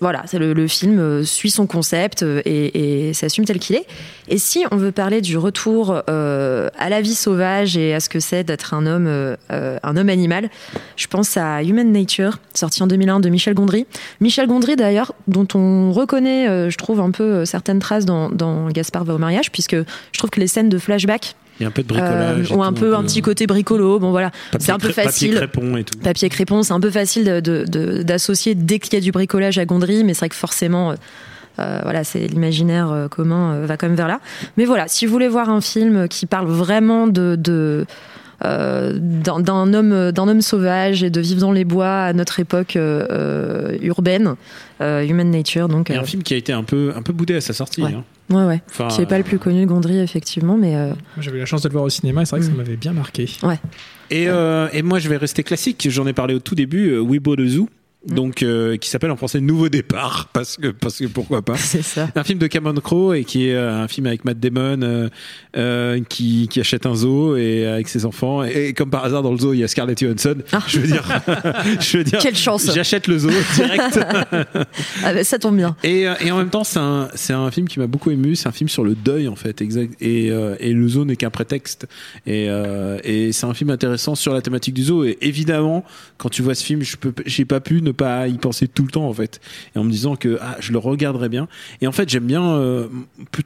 voilà, 0.00 0.24
le, 0.34 0.52
le 0.52 0.68
film 0.68 0.98
euh, 0.98 1.24
suit 1.24 1.50
son 1.50 1.66
concept 1.66 2.22
euh, 2.22 2.42
et, 2.44 3.08
et 3.08 3.14
s'assume 3.14 3.46
tel 3.46 3.58
qu'il 3.58 3.76
est. 3.76 3.86
Et 4.28 4.36
si 4.36 4.66
on 4.70 4.76
veut 4.76 4.92
parler 4.92 5.22
du 5.22 5.38
retour 5.38 6.02
euh, 6.10 6.51
à 6.82 6.88
la 6.88 7.00
vie 7.00 7.14
sauvage 7.14 7.76
et 7.76 7.94
à 7.94 8.00
ce 8.00 8.08
que 8.08 8.18
c'est 8.20 8.44
d'être 8.44 8.74
un 8.74 8.86
homme, 8.86 9.06
euh, 9.06 9.36
euh, 9.52 9.78
un 9.82 9.96
homme 9.96 10.08
animal, 10.08 10.50
je 10.96 11.06
pense 11.06 11.36
à 11.36 11.62
Human 11.62 11.90
Nature, 11.92 12.38
sorti 12.54 12.82
en 12.82 12.86
2001 12.86 13.20
de 13.20 13.28
Michel 13.28 13.54
Gondry. 13.54 13.86
Michel 14.20 14.46
Gondry, 14.46 14.76
d'ailleurs, 14.76 15.12
dont 15.28 15.46
on 15.54 15.92
reconnaît, 15.92 16.48
euh, 16.48 16.70
je 16.70 16.76
trouve, 16.78 17.00
un 17.00 17.10
peu 17.10 17.44
certaines 17.44 17.78
traces 17.78 18.04
dans, 18.04 18.28
dans 18.30 18.68
Gaspard 18.68 19.04
va 19.04 19.14
au 19.14 19.18
mariage, 19.18 19.52
puisque 19.52 19.76
je 19.76 20.18
trouve 20.18 20.30
que 20.30 20.40
les 20.40 20.46
scènes 20.48 20.68
de 20.68 20.78
flashback 20.78 21.34
Il 21.60 21.62
y 21.62 21.66
a 21.66 21.68
un 21.68 21.70
peu 21.70 21.82
de 21.82 21.88
bricolage. 21.88 22.50
ont 22.52 22.62
un 22.62 22.72
peu 22.72 22.96
un 22.96 23.02
petit 23.04 23.22
côté 23.22 23.46
bricolo. 23.46 23.98
Bon 23.98 24.10
voilà, 24.10 24.30
c'est 24.58 24.72
un 24.72 24.78
peu 24.78 24.90
facile. 24.90 25.34
Papier 25.34 25.48
crépon 25.48 25.76
et 25.76 25.84
tout. 25.84 25.98
Papier 26.00 26.28
crépon, 26.28 26.62
c'est 26.62 26.72
un 26.72 26.80
peu 26.80 26.90
facile 26.90 27.24
de- 27.24 27.40
de- 27.40 27.64
de- 27.68 28.02
d'associer 28.02 28.54
dès 28.54 28.78
qu'il 28.78 28.94
y 28.94 28.96
a 28.96 29.00
du 29.00 29.12
bricolage 29.12 29.58
à 29.58 29.64
Gondry, 29.64 30.02
mais 30.04 30.14
c'est 30.14 30.20
vrai 30.20 30.28
que 30.30 30.34
forcément, 30.34 30.94
voilà, 31.58 32.04
c'est 32.04 32.26
l'imaginaire 32.26 32.90
euh, 32.90 33.08
commun 33.08 33.52
euh, 33.54 33.66
va 33.66 33.76
quand 33.76 33.86
même 33.86 33.96
vers 33.96 34.08
là. 34.08 34.20
Mais 34.56 34.64
voilà, 34.64 34.88
si 34.88 35.06
vous 35.06 35.12
voulez 35.12 35.28
voir 35.28 35.50
un 35.50 35.60
film 35.60 36.08
qui 36.08 36.26
parle 36.26 36.46
vraiment 36.48 37.06
de, 37.06 37.36
de 37.38 37.84
euh, 38.44 38.98
d'un 38.98 39.72
homme, 39.72 40.10
d'un 40.10 40.26
homme 40.28 40.40
sauvage 40.42 41.02
et 41.04 41.10
de 41.10 41.20
vivre 41.20 41.40
dans 41.40 41.52
les 41.52 41.64
bois 41.64 42.00
à 42.06 42.12
notre 42.12 42.40
époque 42.40 42.74
euh, 42.76 43.06
euh, 43.10 43.78
urbaine, 43.82 44.34
euh, 44.80 45.06
Human 45.06 45.30
Nature, 45.30 45.68
donc 45.68 45.90
Et 45.90 45.96
euh, 45.96 46.00
un 46.00 46.04
film 46.04 46.22
qui 46.24 46.34
a 46.34 46.36
été 46.36 46.52
un 46.52 46.64
peu, 46.64 46.92
un 46.96 47.02
peu 47.02 47.12
boudé 47.12 47.36
à 47.36 47.40
sa 47.40 47.52
sortie. 47.52 47.82
Ouais. 47.84 47.92
hein. 47.94 48.02
ouais, 48.30 48.44
ouais, 48.44 48.62
Enfin, 48.68 48.88
qui 48.88 49.00
est 49.02 49.06
pas 49.06 49.18
le 49.18 49.22
plus 49.24 49.38
connu 49.38 49.60
de 49.60 49.66
Gondry 49.66 50.00
effectivement, 50.00 50.56
mais 50.56 50.74
euh, 50.74 50.92
J'avais 51.20 51.36
eu 51.36 51.40
la 51.40 51.46
chance 51.46 51.62
de 51.62 51.68
le 51.68 51.72
voir 51.72 51.84
au 51.84 51.88
cinéma 51.90 52.22
et 52.22 52.24
c'est 52.24 52.34
vrai 52.36 52.40
que 52.40 52.46
Mm. 52.46 52.50
ça 52.50 52.56
m'avait 52.56 52.76
bien 52.76 52.92
marqué. 52.92 53.26
Et, 54.10 54.28
euh, 54.28 54.66
et 54.72 54.82
moi, 54.82 54.98
je 54.98 55.08
vais 55.08 55.16
rester 55.18 55.44
classique. 55.44 55.86
J'en 55.88 56.06
ai 56.08 56.12
parlé 56.12 56.34
au 56.34 56.38
tout 56.40 56.54
début. 56.56 56.90
euh, 56.90 57.02
Bought 57.20 57.38
a 57.38 57.46
Zoo. 57.46 57.68
Mm. 58.08 58.14
Donc, 58.14 58.42
euh, 58.42 58.76
qui 58.76 58.88
s'appelle 58.88 59.10
en 59.10 59.16
français 59.16 59.40
Nouveau 59.40 59.68
Départ, 59.68 60.28
parce 60.32 60.56
que, 60.56 60.68
parce 60.68 60.98
que 60.98 61.06
pourquoi 61.06 61.42
pas. 61.42 61.56
c'est 61.56 61.82
ça. 61.82 62.08
Un 62.14 62.24
film 62.24 62.38
de 62.38 62.46
Cameron 62.46 62.74
Crowe 62.74 63.14
et 63.14 63.24
qui 63.24 63.48
est 63.48 63.54
euh, 63.54 63.82
un 63.82 63.88
film 63.88 64.06
avec 64.06 64.24
Matt 64.24 64.40
Damon 64.40 64.82
euh, 64.82 65.08
euh, 65.56 66.00
qui, 66.08 66.48
qui 66.48 66.60
achète 66.60 66.86
un 66.86 66.94
zoo 66.94 67.36
et 67.36 67.66
avec 67.66 67.88
ses 67.88 68.04
enfants 68.04 68.44
et, 68.44 68.68
et 68.68 68.72
comme 68.72 68.90
par 68.90 69.04
hasard 69.04 69.22
dans 69.22 69.32
le 69.32 69.38
zoo 69.38 69.52
il 69.52 69.60
y 69.60 69.64
a 69.64 69.68
Scarlett 69.68 69.98
Johansson. 70.00 70.36
Ah. 70.52 70.62
Je 70.66 70.80
veux 70.80 70.86
dire, 70.86 71.04
je 71.80 71.98
veux 71.98 72.04
dire, 72.04 72.18
Quelle 72.18 72.36
chance 72.36 72.70
j'achète 72.74 73.06
le 73.06 73.18
zoo 73.18 73.30
direct. 73.54 74.00
Ah, 75.04 75.12
bah, 75.12 75.24
Ça 75.24 75.38
tombe 75.38 75.56
bien. 75.56 75.76
Et, 75.82 76.06
euh, 76.06 76.14
et 76.20 76.30
en 76.30 76.38
même 76.38 76.50
temps, 76.50 76.64
c'est 76.64 76.78
un, 76.78 77.08
c'est 77.14 77.32
un 77.32 77.50
film 77.50 77.68
qui 77.68 77.78
m'a 77.78 77.86
beaucoup 77.86 78.10
ému. 78.10 78.36
C'est 78.36 78.48
un 78.48 78.52
film 78.52 78.68
sur 78.68 78.84
le 78.84 78.94
deuil, 78.94 79.28
en 79.28 79.36
fait. 79.36 79.60
Exact. 79.60 79.94
Et, 80.00 80.30
euh, 80.30 80.56
et 80.60 80.72
le 80.72 80.88
zoo 80.88 81.04
n'est 81.04 81.16
qu'un 81.16 81.30
prétexte. 81.30 81.86
Et, 82.26 82.46
euh, 82.48 82.98
et 83.04 83.32
c'est 83.32 83.46
un 83.46 83.54
film 83.54 83.70
intéressant 83.70 84.14
sur 84.14 84.32
la 84.32 84.42
thématique 84.42 84.74
du 84.74 84.84
zoo. 84.84 85.04
Et 85.04 85.18
évidemment, 85.20 85.84
quand 86.18 86.28
tu 86.28 86.42
vois 86.42 86.54
ce 86.54 86.64
film, 86.64 86.82
je 86.82 86.96
peux, 86.96 87.12
j'ai 87.26 87.44
pas 87.44 87.60
pu 87.60 87.82
ne 87.82 87.91
ne 87.92 87.96
pas 87.96 88.28
y 88.28 88.38
penser 88.38 88.68
tout 88.68 88.84
le 88.84 88.90
temps 88.90 89.08
en 89.08 89.12
fait, 89.14 89.40
et 89.74 89.78
en 89.78 89.84
me 89.84 89.90
disant 89.90 90.16
que 90.16 90.38
ah, 90.40 90.56
je 90.60 90.72
le 90.72 90.78
regarderai 90.78 91.28
bien. 91.28 91.48
Et 91.80 91.86
en 91.86 91.92
fait, 91.92 92.08
j'aime 92.08 92.26
bien. 92.26 92.42
euh, 92.54 92.88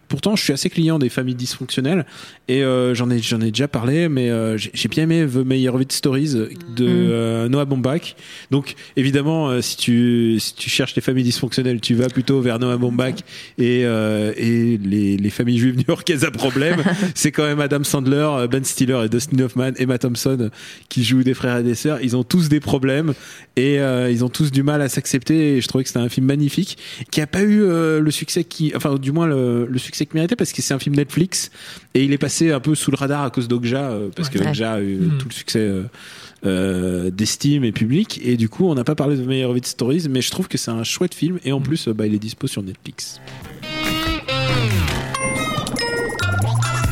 pourtant, 0.08 0.36
je 0.36 0.42
suis 0.42 0.52
assez 0.52 0.70
client 0.70 0.98
des 0.98 1.08
familles 1.08 1.34
dysfonctionnelles, 1.34 2.06
et 2.48 2.62
euh, 2.62 2.94
j'en 2.94 3.10
ai 3.10 3.18
j'en 3.18 3.40
ai 3.40 3.50
déjà 3.50 3.68
parlé, 3.68 4.08
mais 4.08 4.30
euh, 4.30 4.56
j'ai 4.56 4.88
bien 4.88 5.04
aimé 5.04 5.26
The 5.26 5.44
Meyerowitz 5.44 5.94
Stories 5.94 6.34
de 6.34 6.86
euh, 6.86 7.48
Noah 7.48 7.64
Baumbach. 7.64 8.14
Donc 8.50 8.74
évidemment, 8.96 9.60
si 9.60 9.76
tu 9.76 10.36
si 10.38 10.54
tu 10.54 10.70
cherches 10.70 10.94
les 10.94 11.02
familles 11.02 11.24
dysfonctionnelles, 11.24 11.80
tu 11.80 11.94
vas 11.94 12.08
plutôt 12.08 12.40
vers 12.40 12.58
Noah 12.58 12.76
Baumbach 12.76 13.14
et 13.58 13.80
et 13.80 14.78
les, 14.78 15.16
les 15.16 15.30
familles 15.30 15.58
juives 15.58 15.76
new-yorkaises 15.76 16.24
à 16.24 16.30
problème. 16.30 16.82
C'est 17.14 17.32
quand 17.32 17.44
même 17.44 17.60
Adam 17.60 17.82
Sandler, 17.82 18.46
Ben 18.50 18.64
Stiller 18.64 19.00
et 19.04 19.08
Dustin 19.08 19.38
Hoffman, 19.40 19.72
Emma 19.76 19.98
Thompson 19.98 20.50
qui 20.88 21.04
jouent 21.04 21.24
des 21.24 21.34
frères 21.34 21.58
et 21.58 21.62
des 21.62 21.74
sœurs. 21.74 21.98
Ils 22.02 22.16
ont 22.16 22.24
tous 22.24 22.48
des 22.48 22.60
problèmes 22.60 23.14
et 23.56 23.76
ils 23.76 24.24
ont 24.24 24.28
tous 24.36 24.50
du 24.50 24.62
mal 24.62 24.82
à 24.82 24.88
s'accepter. 24.88 25.56
Et 25.56 25.60
je 25.60 25.68
trouvais 25.68 25.84
que 25.84 25.88
c'était 25.88 26.00
un 26.00 26.08
film 26.08 26.26
magnifique 26.26 26.78
qui 27.10 27.20
a 27.20 27.26
pas 27.26 27.42
eu 27.42 27.62
euh, 27.62 28.00
le 28.00 28.10
succès 28.10 28.44
qui, 28.44 28.72
enfin 28.76 28.96
du 28.96 29.12
moins 29.12 29.26
le, 29.26 29.66
le 29.66 29.78
succès 29.78 30.06
qu'il 30.06 30.14
méritait 30.16 30.36
parce 30.36 30.52
que 30.52 30.62
c'est 30.62 30.74
un 30.74 30.78
film 30.78 30.94
Netflix 30.96 31.50
et 31.94 32.04
il 32.04 32.12
est 32.12 32.18
passé 32.18 32.52
un 32.52 32.60
peu 32.60 32.74
sous 32.74 32.90
le 32.90 32.96
radar 32.96 33.22
à 33.22 33.30
cause 33.30 33.48
d'Okja 33.48 33.90
euh, 33.90 34.08
parce 34.14 34.28
que. 34.28 34.38
Okja 34.38 34.74
a 34.74 34.80
eu 34.80 34.98
tout 35.18 35.28
le 35.28 35.34
succès. 35.34 35.58
euh, 35.60 35.82
euh, 36.44 37.10
d'estime 37.10 37.64
et 37.64 37.72
public 37.72 38.20
et 38.22 38.36
du 38.36 38.48
coup 38.50 38.66
on 38.68 38.74
n'a 38.74 38.84
pas 38.84 38.94
parlé 38.94 39.16
de 39.16 39.22
Meyerowitz 39.24 39.68
Stories 39.68 40.06
mais 40.10 40.20
je 40.20 40.30
trouve 40.30 40.48
que 40.48 40.58
c'est 40.58 40.70
un 40.70 40.84
chouette 40.84 41.14
film 41.14 41.38
et 41.44 41.50
en 41.50 41.62
plus 41.62 41.88
euh, 41.88 41.94
bah, 41.94 42.06
il 42.06 42.14
est 42.14 42.18
dispo 42.18 42.46
sur 42.46 42.62
Netflix 42.62 43.20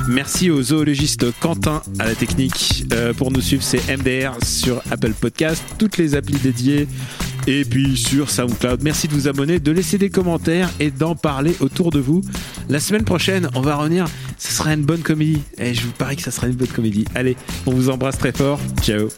Merci 0.09 0.51
au 0.51 0.63
zoologiste 0.63 1.27
Quentin 1.41 1.83
à 1.99 2.05
la 2.07 2.15
technique. 2.15 2.85
Euh, 2.93 3.15
pour 3.15 3.31
nous 3.31 3.41
suivre, 3.41 3.63
c'est 3.63 3.81
MDR 3.97 4.37
sur 4.45 4.83
Apple 4.91 5.13
Podcast, 5.19 5.63
toutes 5.79 5.97
les 5.97 6.15
applis 6.15 6.37
dédiées 6.43 6.87
et 7.47 7.65
puis 7.65 7.97
sur 7.97 8.31
SoundCloud. 8.31 8.83
Merci 8.83 9.09
de 9.09 9.13
vous 9.13 9.29
abonner, 9.29 9.59
de 9.59 9.73
laisser 9.73 9.99
des 9.99 10.11
commentaires 10.11 10.71
et 10.81 10.91
d'en 10.91 11.15
parler 11.15 11.55
autour 11.61 11.91
de 11.91 11.99
vous. 11.99 12.23
La 12.69 12.81
semaine 12.81 13.05
prochaine, 13.05 13.49
on 13.55 13.61
va 13.61 13.77
revenir. 13.77 14.07
Ce 14.39 14.53
sera 14.53 14.75
une 14.75 14.83
bonne 14.83 15.03
comédie. 15.03 15.43
Et 15.59 15.75
je 15.75 15.83
vous 15.83 15.93
parie 15.93 16.17
que 16.17 16.23
ça 16.23 16.31
sera 16.31 16.47
une 16.47 16.55
bonne 16.55 16.69
comédie. 16.69 17.05
Allez, 17.15 17.37
on 17.67 17.73
vous 17.73 17.91
embrasse 17.91 18.19
très 18.19 18.33
fort. 18.33 18.61
Ciao. 18.83 19.09